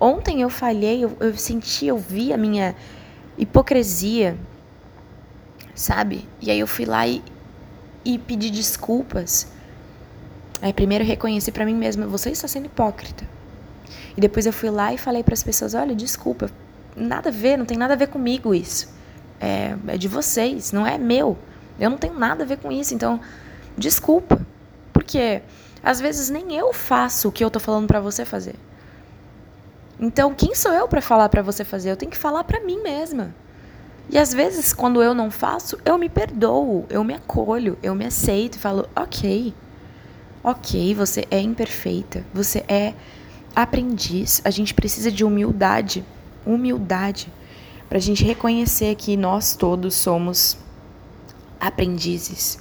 Ontem 0.00 0.42
eu 0.42 0.50
falhei, 0.50 1.04
eu, 1.04 1.16
eu 1.20 1.36
senti, 1.36 1.86
eu 1.86 1.96
vi 1.96 2.32
a 2.32 2.36
minha 2.36 2.74
hipocrisia, 3.38 4.36
sabe? 5.74 6.26
E 6.40 6.50
aí 6.50 6.58
eu 6.58 6.66
fui 6.66 6.84
lá 6.84 7.06
e, 7.06 7.22
e 8.04 8.18
pedi 8.18 8.50
desculpas. 8.50 9.52
Aí 10.60 10.72
primeiro 10.72 11.04
reconheci 11.04 11.52
para 11.52 11.64
mim 11.64 11.74
mesma, 11.74 12.06
você 12.06 12.30
está 12.30 12.48
sendo 12.48 12.66
hipócrita. 12.66 13.24
E 14.16 14.20
depois 14.20 14.46
eu 14.46 14.52
fui 14.52 14.70
lá 14.70 14.92
e 14.92 14.98
falei 14.98 15.22
para 15.22 15.34
as 15.34 15.42
pessoas, 15.42 15.74
olha, 15.74 15.94
desculpa, 15.94 16.50
nada 16.96 17.28
a 17.28 17.32
ver, 17.32 17.56
não 17.56 17.66
tem 17.66 17.76
nada 17.76 17.94
a 17.94 17.96
ver 17.96 18.08
comigo 18.08 18.54
isso. 18.54 18.88
É, 19.40 19.76
é 19.88 19.98
de 19.98 20.08
vocês, 20.08 20.72
não 20.72 20.86
é 20.86 20.96
meu. 20.96 21.36
Eu 21.78 21.90
não 21.90 21.98
tenho 21.98 22.14
nada 22.14 22.44
a 22.44 22.46
ver 22.46 22.58
com 22.58 22.70
isso, 22.70 22.94
então 22.94 23.20
desculpa. 23.76 24.40
Porque 24.92 25.42
às 25.82 26.00
vezes 26.00 26.30
nem 26.30 26.54
eu 26.54 26.72
faço 26.72 27.28
o 27.28 27.32
que 27.32 27.44
eu 27.44 27.50
tô 27.50 27.60
falando 27.60 27.86
para 27.86 28.00
você 28.00 28.24
fazer. 28.24 28.54
Então, 29.98 30.34
quem 30.34 30.54
sou 30.54 30.72
eu 30.72 30.88
para 30.88 31.00
falar 31.00 31.28
para 31.28 31.42
você 31.42 31.64
fazer? 31.64 31.90
Eu 31.90 31.96
tenho 31.96 32.10
que 32.10 32.18
falar 32.18 32.44
para 32.44 32.60
mim 32.60 32.82
mesma. 32.82 33.34
E 34.10 34.18
às 34.18 34.34
vezes, 34.34 34.72
quando 34.72 35.02
eu 35.02 35.14
não 35.14 35.30
faço, 35.30 35.78
eu 35.84 35.96
me 35.96 36.08
perdoo, 36.08 36.84
eu 36.90 37.02
me 37.02 37.14
acolho, 37.14 37.78
eu 37.82 37.94
me 37.94 38.04
aceito 38.04 38.56
e 38.56 38.58
falo: 38.58 38.88
ok, 38.94 39.54
ok, 40.42 40.94
você 40.94 41.24
é 41.30 41.40
imperfeita, 41.40 42.24
você 42.32 42.64
é 42.68 42.94
aprendiz. 43.54 44.42
A 44.44 44.50
gente 44.50 44.74
precisa 44.74 45.10
de 45.10 45.24
humildade, 45.24 46.04
humildade, 46.44 47.32
para 47.88 47.98
a 47.98 48.00
gente 48.00 48.24
reconhecer 48.24 48.94
que 48.96 49.16
nós 49.16 49.56
todos 49.56 49.94
somos 49.94 50.58
aprendizes. 51.60 52.58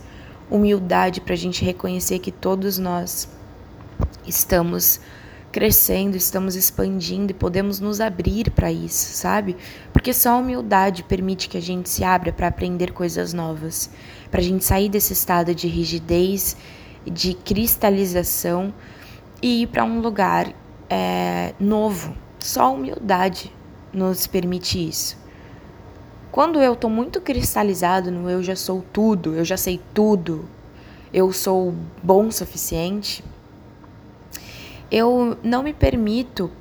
Humildade 0.50 1.20
para 1.20 1.34
a 1.34 1.38
gente 1.38 1.66
reconhecer 1.66 2.20
que 2.20 2.32
todos 2.32 2.78
nós 2.78 3.28
estamos 4.26 5.00
crescendo, 5.54 6.18
estamos 6.18 6.56
expandindo 6.56 7.32
e 7.32 7.36
podemos 7.36 7.80
nos 7.80 8.02
abrir 8.02 8.50
para 8.50 8.72
isso, 8.72 9.16
sabe? 9.16 9.56
Porque 9.94 10.12
só 10.12 10.32
a 10.32 10.38
humildade 10.38 11.04
permite 11.04 11.48
que 11.48 11.56
a 11.56 11.62
gente 11.62 11.88
se 11.90 12.04
abra 12.04 12.34
para 12.34 12.48
aprender 12.48 12.92
coisas 12.92 13.34
novas, 13.34 13.92
para 14.32 14.42
a 14.42 14.44
gente 14.44 14.66
sair 14.66 14.90
desse 14.90 15.14
estado 15.14 15.54
de 15.54 15.68
rigidez, 15.68 16.58
de 17.06 17.36
cristalização 17.36 18.74
e 19.44 19.62
ir 19.62 19.68
para 19.68 19.84
um 19.84 20.00
lugar 20.02 20.52
é, 20.90 21.54
novo. 21.60 22.18
Só 22.40 22.64
a 22.64 22.70
humildade 22.72 23.54
nos 23.94 24.26
permite 24.26 24.90
isso. 24.90 25.16
Quando 26.32 26.60
eu 26.64 26.76
tô 26.76 26.90
muito 26.90 27.22
cristalizado 27.22 28.10
no 28.10 28.28
eu 28.28 28.42
já 28.42 28.56
sou 28.56 28.84
tudo, 28.92 29.36
eu 29.36 29.46
já 29.46 29.56
sei 29.56 29.80
tudo, 29.94 30.50
eu 31.14 31.32
sou 31.32 31.76
bom 32.02 32.26
o 32.26 32.32
suficiente, 32.32 33.24
eu 34.92 35.38
não 35.44 35.64
me 35.64 35.74
permito 35.74 36.52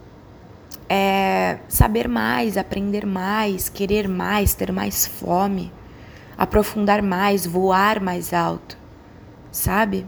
é, 0.89 1.59
saber 1.69 2.09
mais, 2.09 2.57
aprender 2.57 3.07
mais, 3.07 3.69
querer 3.69 4.09
mais, 4.09 4.55
ter 4.55 4.71
mais 4.73 5.07
fome, 5.07 5.73
aprofundar 6.37 7.03
mais, 7.03 7.47
voar 7.47 8.01
mais 8.01 8.33
alto, 8.33 8.77
sabe? 9.51 10.07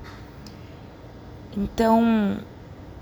Então, 1.56 2.38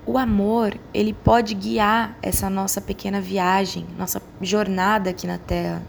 o 0.04 0.18
amor, 0.18 0.76
ele 0.92 1.12
pode 1.12 1.54
guiar 1.54 2.16
essa 2.20 2.50
nossa 2.50 2.80
pequena 2.80 3.20
viagem, 3.20 3.86
nossa 3.98 4.20
jornada 4.40 5.10
aqui 5.10 5.26
na 5.26 5.38
Terra. 5.38 5.82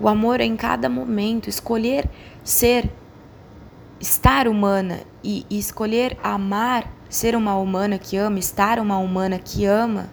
O 0.00 0.08
amor 0.08 0.40
é 0.40 0.44
em 0.44 0.56
cada 0.56 0.88
momento 0.88 1.48
escolher 1.48 2.08
ser, 2.44 2.90
estar 4.00 4.46
humana 4.46 5.00
e, 5.22 5.44
e 5.50 5.58
escolher 5.58 6.16
amar 6.22 6.97
ser 7.08 7.34
uma 7.34 7.56
humana 7.56 7.98
que 7.98 8.16
ama, 8.16 8.38
estar 8.38 8.78
uma 8.78 8.98
humana 8.98 9.38
que 9.38 9.64
ama, 9.64 10.08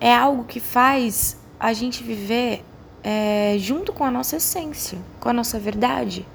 é 0.00 0.14
algo 0.14 0.44
que 0.44 0.60
faz 0.60 1.36
a 1.58 1.72
gente 1.72 2.02
viver 2.02 2.64
é, 3.02 3.56
junto 3.58 3.92
com 3.92 4.04
a 4.04 4.10
nossa 4.10 4.36
essência, 4.36 4.98
com 5.18 5.28
a 5.28 5.32
nossa 5.32 5.58
verdade, 5.58 6.26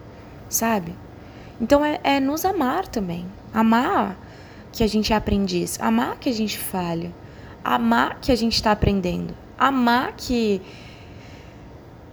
sabe? 0.49 0.93
Então 1.59 1.83
é, 1.83 1.99
é 2.03 2.19
nos 2.19 2.45
amar 2.45 2.87
também. 2.87 3.25
Amar 3.53 4.17
que 4.71 4.83
a 4.83 4.87
gente 4.87 5.13
é 5.13 5.15
aprendiz, 5.15 5.79
amar 5.79 6.17
que 6.17 6.29
a 6.29 6.33
gente 6.33 6.59
falha, 6.59 7.11
amar 7.63 8.19
que 8.19 8.31
a 8.31 8.35
gente 8.35 8.55
está 8.55 8.71
aprendendo, 8.71 9.33
amar 9.57 10.13
que 10.17 10.61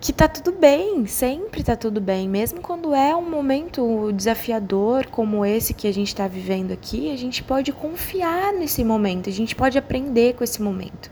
que 0.02 0.12
tá 0.12 0.26
tudo 0.26 0.58
bem, 0.58 1.06
sempre 1.06 1.62
tá 1.62 1.76
tudo 1.76 2.00
bem, 2.00 2.28
mesmo 2.28 2.60
quando 2.60 2.92
é 2.92 3.14
um 3.14 3.30
momento 3.30 4.10
desafiador 4.10 5.06
como 5.06 5.46
esse 5.46 5.72
que 5.72 5.86
a 5.86 5.94
gente 5.94 6.08
está 6.08 6.26
vivendo 6.26 6.72
aqui, 6.72 7.12
a 7.12 7.16
gente 7.16 7.40
pode 7.40 7.70
confiar 7.70 8.52
nesse 8.52 8.82
momento, 8.82 9.30
a 9.30 9.32
gente 9.32 9.54
pode 9.54 9.78
aprender 9.78 10.34
com 10.34 10.42
esse 10.42 10.60
momento. 10.60 11.08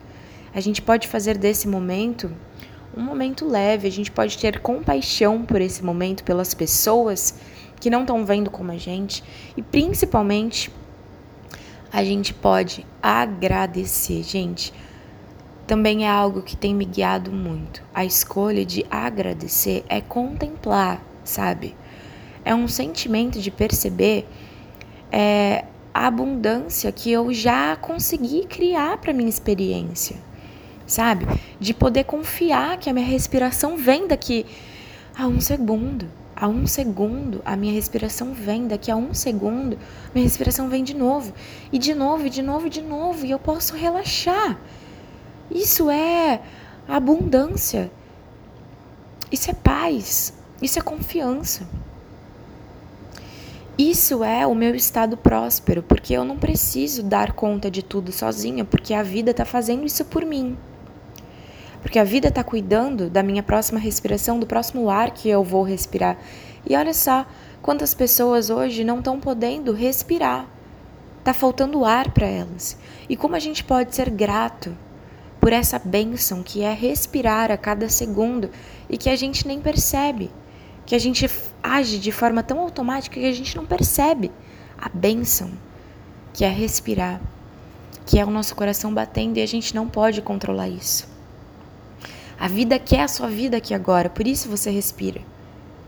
A 0.52 0.58
gente 0.58 0.82
pode 0.82 1.06
fazer 1.06 1.38
desse 1.38 1.68
momento 1.68 2.32
um 2.92 3.00
momento 3.00 3.46
leve, 3.46 3.86
a 3.86 3.92
gente 3.92 4.10
pode 4.10 4.36
ter 4.36 4.58
compaixão 4.58 5.44
por 5.44 5.60
esse 5.60 5.84
momento, 5.84 6.24
pelas 6.24 6.52
pessoas 6.52 7.36
que 7.78 7.90
não 7.90 8.00
estão 8.00 8.26
vendo 8.26 8.50
como 8.50 8.72
a 8.72 8.76
gente. 8.76 9.22
E 9.56 9.62
principalmente 9.62 10.68
a 11.92 12.02
gente 12.02 12.34
pode 12.34 12.84
agradecer, 13.00 14.24
gente 14.24 14.72
também 15.70 16.04
é 16.04 16.10
algo 16.10 16.42
que 16.42 16.56
tem 16.56 16.74
me 16.74 16.84
guiado 16.84 17.30
muito. 17.30 17.80
A 17.94 18.04
escolha 18.04 18.64
de 18.66 18.84
agradecer 18.90 19.84
é 19.88 20.00
contemplar, 20.00 21.00
sabe? 21.22 21.76
É 22.44 22.52
um 22.52 22.66
sentimento 22.66 23.38
de 23.38 23.52
perceber 23.52 24.26
é, 25.12 25.64
a 25.94 26.08
abundância 26.08 26.90
que 26.90 27.12
eu 27.12 27.32
já 27.32 27.76
consegui 27.76 28.46
criar 28.46 28.98
para 28.98 29.12
minha 29.12 29.28
experiência, 29.28 30.16
sabe? 30.88 31.24
De 31.60 31.72
poder 31.72 32.02
confiar 32.02 32.76
que 32.76 32.90
a 32.90 32.92
minha 32.92 33.06
respiração 33.06 33.76
vem 33.76 34.08
daqui 34.08 34.44
a 35.16 35.28
um 35.28 35.40
segundo. 35.40 36.08
A 36.34 36.48
um 36.48 36.66
segundo, 36.66 37.40
a 37.44 37.54
minha 37.54 37.72
respiração 37.72 38.34
vem. 38.34 38.66
Daqui 38.66 38.90
a 38.90 38.96
um 38.96 39.14
segundo, 39.14 39.78
minha 40.12 40.26
respiração 40.26 40.68
vem 40.68 40.82
de 40.82 40.96
novo. 40.96 41.32
E 41.70 41.78
de 41.78 41.94
novo, 41.94 42.26
e 42.26 42.30
de 42.30 42.42
novo, 42.42 42.66
e 42.66 42.70
de 42.70 42.82
novo. 42.82 43.24
E 43.24 43.30
eu 43.30 43.38
posso 43.38 43.76
relaxar. 43.76 44.58
Isso 45.50 45.90
é 45.90 46.40
abundância. 46.88 47.90
Isso 49.30 49.50
é 49.50 49.54
paz. 49.54 50.32
Isso 50.62 50.78
é 50.78 50.82
confiança. 50.82 51.66
Isso 53.78 54.22
é 54.22 54.46
o 54.46 54.54
meu 54.54 54.74
estado 54.74 55.16
próspero, 55.16 55.82
porque 55.82 56.12
eu 56.12 56.22
não 56.22 56.36
preciso 56.36 57.02
dar 57.02 57.32
conta 57.32 57.70
de 57.70 57.82
tudo 57.82 58.12
sozinha, 58.12 58.62
porque 58.62 58.92
a 58.92 59.02
vida 59.02 59.30
está 59.30 59.44
fazendo 59.44 59.86
isso 59.86 60.04
por 60.04 60.22
mim. 60.24 60.58
Porque 61.80 61.98
a 61.98 62.04
vida 62.04 62.28
está 62.28 62.44
cuidando 62.44 63.08
da 63.08 63.22
minha 63.22 63.42
próxima 63.42 63.80
respiração, 63.80 64.38
do 64.38 64.46
próximo 64.46 64.90
ar 64.90 65.12
que 65.12 65.30
eu 65.30 65.42
vou 65.42 65.62
respirar. 65.62 66.18
E 66.68 66.76
olha 66.76 66.92
só 66.92 67.24
quantas 67.62 67.94
pessoas 67.94 68.50
hoje 68.50 68.84
não 68.84 68.98
estão 68.98 69.18
podendo 69.18 69.72
respirar. 69.72 70.46
Está 71.20 71.32
faltando 71.32 71.82
ar 71.82 72.10
para 72.10 72.26
elas. 72.26 72.76
E 73.08 73.16
como 73.16 73.34
a 73.34 73.38
gente 73.38 73.64
pode 73.64 73.94
ser 73.94 74.10
grato 74.10 74.76
por 75.40 75.52
essa 75.52 75.78
bênção 75.78 76.42
que 76.42 76.62
é 76.62 76.72
respirar 76.72 77.50
a 77.50 77.56
cada 77.56 77.88
segundo 77.88 78.50
e 78.88 78.98
que 78.98 79.08
a 79.08 79.16
gente 79.16 79.46
nem 79.46 79.60
percebe, 79.60 80.30
que 80.84 80.94
a 80.94 80.98
gente 80.98 81.28
age 81.62 81.98
de 81.98 82.12
forma 82.12 82.42
tão 82.42 82.60
automática 82.60 83.18
que 83.18 83.26
a 83.26 83.32
gente 83.32 83.56
não 83.56 83.64
percebe 83.64 84.30
a 84.78 84.88
bênção 84.88 85.50
que 86.32 86.44
é 86.44 86.48
respirar, 86.48 87.20
que 88.04 88.18
é 88.18 88.24
o 88.24 88.30
nosso 88.30 88.54
coração 88.54 88.92
batendo 88.92 89.38
e 89.38 89.42
a 89.42 89.46
gente 89.46 89.74
não 89.74 89.88
pode 89.88 90.20
controlar 90.20 90.68
isso. 90.68 91.08
A 92.38 92.48
vida 92.48 92.78
quer 92.78 93.02
a 93.02 93.08
sua 93.08 93.28
vida 93.28 93.56
aqui 93.56 93.74
agora, 93.74 94.08
por 94.08 94.26
isso 94.26 94.48
você 94.48 94.70
respira. 94.70 95.20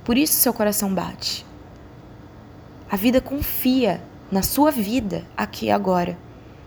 Por 0.05 0.19
isso 0.19 0.35
seu 0.35 0.53
coração 0.53 0.93
bate. 0.93 1.47
A 2.91 2.97
vida 2.97 3.21
confia 3.21 4.03
na 4.31 4.43
sua 4.43 4.71
vida 4.71 5.25
aqui 5.37 5.71
agora. 5.71 6.19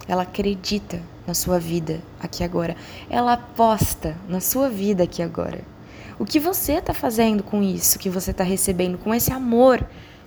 Ela 0.08 0.24
acredita 0.24 1.02
na 1.26 1.34
sua 1.34 1.60
vida 1.60 2.02
aqui 2.20 2.44
agora. 2.44 2.76
Ela 3.10 3.34
aposta 3.34 4.16
na 4.28 4.40
sua 4.40 4.70
vida 4.70 5.04
aqui 5.04 5.22
agora. 5.22 5.62
O 6.18 6.26
que 6.26 6.40
você 6.40 6.74
está 6.74 6.94
fazendo 6.94 7.44
com 7.44 7.62
isso 7.62 8.00
que 8.00 8.10
você 8.10 8.32
está 8.32 8.44
recebendo, 8.44 8.98
com 8.98 9.14
esse 9.14 9.32
amor 9.32 9.86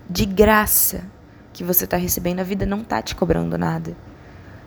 de 0.08 0.24
graça 0.24 1.04
que 1.52 1.64
você 1.64 1.84
está 1.84 1.96
recebendo, 1.96 2.40
a 2.40 2.44
vida 2.44 2.66
não 2.66 2.82
está 2.82 3.00
te 3.00 3.14
cobrando 3.14 3.56
nada. 3.56 3.96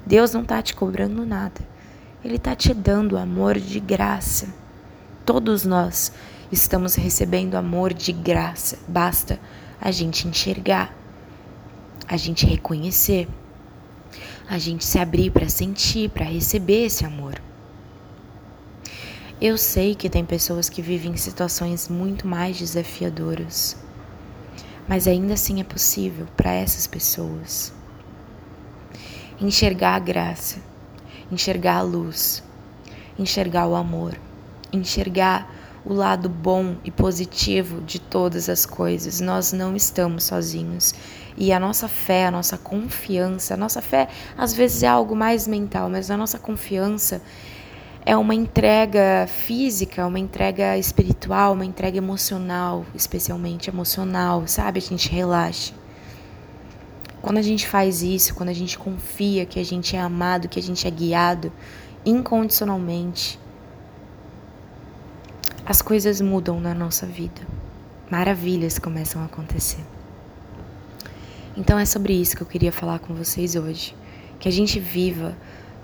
Deus 0.05 0.33
não 0.33 0.41
está 0.41 0.61
te 0.61 0.75
cobrando 0.75 1.25
nada. 1.25 1.61
Ele 2.23 2.35
está 2.35 2.55
te 2.55 2.73
dando 2.73 3.17
amor 3.17 3.59
de 3.59 3.79
graça. 3.79 4.47
Todos 5.25 5.65
nós 5.65 6.11
estamos 6.51 6.95
recebendo 6.95 7.55
amor 7.55 7.93
de 7.93 8.11
graça. 8.11 8.77
Basta 8.87 9.39
a 9.79 9.91
gente 9.91 10.27
enxergar, 10.27 10.95
a 12.07 12.17
gente 12.17 12.45
reconhecer, 12.45 13.27
a 14.51 14.57
gente 14.57 14.83
se 14.83 14.99
abrir 14.99 15.31
para 15.31 15.47
sentir, 15.47 16.09
para 16.09 16.25
receber 16.25 16.87
esse 16.87 17.05
amor. 17.05 17.41
Eu 19.39 19.57
sei 19.57 19.95
que 19.95 20.09
tem 20.09 20.25
pessoas 20.25 20.67
que 20.67 20.81
vivem 20.81 21.15
situações 21.15 21.87
muito 21.87 22.27
mais 22.27 22.59
desafiadoras, 22.59 23.77
mas 24.89 25.07
ainda 25.07 25.35
assim 25.35 25.61
é 25.61 25.63
possível 25.63 26.27
para 26.35 26.51
essas 26.51 26.85
pessoas 26.85 27.73
enxergar 29.39 29.95
a 29.95 29.99
graça, 29.99 30.59
enxergar 31.31 31.77
a 31.77 31.81
luz, 31.81 32.43
enxergar 33.17 33.67
o 33.67 33.75
amor, 33.75 34.19
enxergar 34.73 35.49
o 35.85 35.93
lado 35.93 36.29
bom 36.29 36.75
e 36.83 36.91
positivo 36.91 37.81
de 37.81 37.99
todas 37.99 38.49
as 38.49 38.65
coisas. 38.65 39.19
Nós 39.19 39.51
não 39.51 39.75
estamos 39.75 40.25
sozinhos. 40.25 40.93
E 41.37 41.51
a 41.51 41.59
nossa 41.59 41.87
fé, 41.87 42.27
a 42.27 42.31
nossa 42.31 42.57
confiança, 42.57 43.53
a 43.53 43.57
nossa 43.57 43.81
fé 43.81 44.07
às 44.37 44.53
vezes 44.53 44.83
é 44.83 44.87
algo 44.87 45.15
mais 45.15 45.47
mental, 45.47 45.89
mas 45.89 46.11
a 46.11 46.17
nossa 46.17 46.37
confiança 46.37 47.21
é 48.05 48.17
uma 48.17 48.33
entrega 48.33 49.27
física, 49.27 50.05
uma 50.05 50.19
entrega 50.19 50.77
espiritual, 50.77 51.53
uma 51.53 51.65
entrega 51.65 51.97
emocional, 51.97 52.85
especialmente 52.95 53.69
emocional, 53.69 54.47
sabe? 54.47 54.79
A 54.79 54.81
gente 54.81 55.09
relaxa. 55.09 55.73
Quando 57.21 57.37
a 57.37 57.41
gente 57.43 57.67
faz 57.67 58.01
isso, 58.01 58.33
quando 58.33 58.49
a 58.49 58.53
gente 58.53 58.77
confia 58.77 59.45
que 59.45 59.59
a 59.59 59.63
gente 59.63 59.95
é 59.95 59.99
amado, 59.99 60.49
que 60.49 60.59
a 60.59 60.63
gente 60.63 60.87
é 60.87 60.91
guiado 60.91 61.51
incondicionalmente, 62.03 63.39
as 65.71 65.81
coisas 65.81 66.19
mudam 66.19 66.59
na 66.59 66.73
nossa 66.73 67.05
vida. 67.05 67.41
Maravilhas 68.09 68.77
começam 68.77 69.21
a 69.21 69.25
acontecer. 69.25 69.79
Então 71.55 71.79
é 71.79 71.85
sobre 71.85 72.11
isso 72.11 72.35
que 72.35 72.43
eu 72.43 72.47
queria 72.47 72.73
falar 72.73 72.99
com 72.99 73.13
vocês 73.13 73.55
hoje. 73.55 73.95
Que 74.37 74.49
a 74.49 74.51
gente 74.51 74.81
viva 74.81 75.33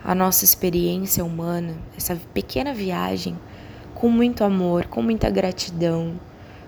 a 0.04 0.14
nossa 0.14 0.44
experiência 0.44 1.24
humana, 1.24 1.74
essa 1.96 2.18
pequena 2.34 2.74
viagem, 2.74 3.40
com 3.96 4.10
muito 4.10 4.44
amor, 4.44 4.88
com 4.88 5.02
muita 5.02 5.30
gratidão, 5.30 6.20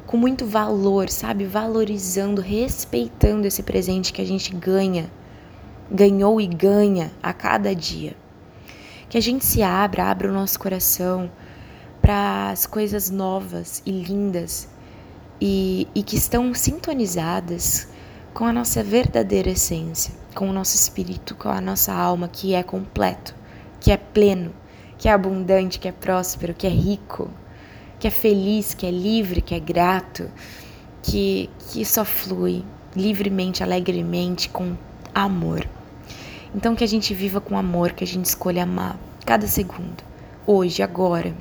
com 0.08 0.16
muito 0.16 0.46
valor, 0.46 1.10
sabe? 1.10 1.44
Valorizando, 1.44 2.42
respeitando 2.42 3.46
esse 3.46 3.64
presente 3.64 4.14
que 4.14 4.22
a 4.22 4.26
gente 4.26 4.56
ganha, 4.56 5.12
ganhou 5.92 6.40
e 6.40 6.48
ganha 6.48 7.12
a 7.22 7.34
cada 7.34 7.76
dia. 7.76 8.16
Que 9.10 9.18
a 9.18 9.22
gente 9.22 9.44
se 9.44 9.62
abra, 9.62 10.10
abra 10.10 10.30
o 10.30 10.34
nosso 10.34 10.58
coração 10.58 11.30
para 12.02 12.50
as 12.50 12.66
coisas 12.66 13.10
novas 13.10 13.82
e 13.86 13.92
lindas 13.92 14.68
e, 15.40 15.88
e 15.94 16.04
que 16.04 16.16
estão 16.16 16.54
sintonizadas 16.54 17.88
com 18.34 18.46
a 18.46 18.54
nossa 18.54 18.84
verdadeira 18.84 19.50
essência, 19.50 20.14
com 20.36 20.50
o 20.50 20.54
nosso 20.54 20.76
espírito, 20.76 21.36
com 21.36 21.50
a 21.50 21.62
nossa 21.62 21.94
alma 21.94 22.28
que 22.28 22.54
é 22.54 22.64
completo, 22.64 23.36
que 23.80 23.92
é 23.92 23.98
pleno, 23.98 24.54
que 24.98 25.08
é 25.08 25.12
abundante, 25.12 25.80
que 25.80 25.88
é 25.88 25.92
próspero, 25.92 26.54
que 26.54 26.68
é 26.68 26.70
rico, 26.70 27.30
que 28.00 28.08
é 28.08 28.12
feliz, 28.12 28.74
que 28.74 28.86
é 28.86 28.92
livre, 28.92 29.42
que 29.42 29.56
é 29.56 29.60
grato, 29.60 30.30
que, 31.02 31.50
que 31.70 31.84
só 31.86 32.06
flui 32.06 32.64
livremente, 32.96 33.64
alegremente, 33.64 34.50
com 34.50 34.76
amor. 35.14 35.68
Então 36.54 36.76
que 36.76 36.84
a 36.84 36.88
gente 36.88 37.14
viva 37.14 37.40
com 37.40 37.58
amor, 37.58 37.92
que 37.92 38.04
a 38.04 38.08
gente 38.08 38.26
escolha 38.26 38.64
amar 38.64 38.98
cada 39.26 39.48
segundo, 39.48 40.04
hoje, 40.46 40.82
agora, 40.82 41.36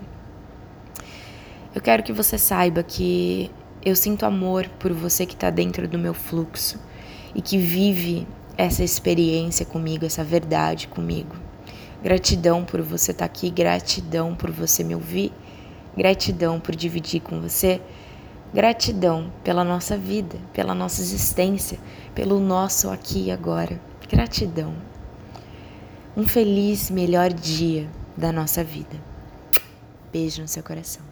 eu 1.79 1.83
quero 1.83 2.03
que 2.03 2.13
você 2.13 2.37
saiba 2.37 2.83
que 2.83 3.53
eu 3.85 3.95
sinto 3.95 4.27
amor 4.27 4.69
por 4.81 4.93
você 4.93 5.25
que 5.25 5.35
está 5.35 5.49
dentro 5.49 5.87
do 5.87 5.97
meu 5.97 6.13
fluxo 6.13 6.77
e 7.33 7.41
que 7.41 7.57
vive 7.57 8.27
essa 8.57 8.83
experiência 8.83 9.65
comigo, 9.65 10.05
essa 10.05 10.25
verdade 10.25 10.89
comigo. 10.89 11.37
Gratidão 12.03 12.65
por 12.65 12.83
você 12.83 13.13
estar 13.13 13.29
tá 13.29 13.33
aqui, 13.33 13.49
gratidão 13.49 14.35
por 14.35 14.51
você 14.51 14.83
me 14.83 14.93
ouvir, 14.93 15.33
gratidão 15.97 16.59
por 16.59 16.75
dividir 16.75 17.21
com 17.21 17.41
você, 17.41 17.81
gratidão 18.53 19.33
pela 19.45 19.63
nossa 19.63 19.97
vida, 19.97 20.37
pela 20.53 20.75
nossa 20.75 21.01
existência, 21.01 21.79
pelo 22.13 22.41
nosso 22.41 22.91
aqui 22.91 23.27
e 23.27 23.31
agora. 23.31 23.81
Gratidão. 24.11 24.75
Um 26.17 26.27
feliz, 26.27 26.91
melhor 26.91 27.33
dia 27.33 27.89
da 28.17 28.33
nossa 28.33 28.65
vida. 28.65 28.97
Beijo 30.13 30.43
no 30.43 30.49
seu 30.49 30.65
coração. 30.65 31.08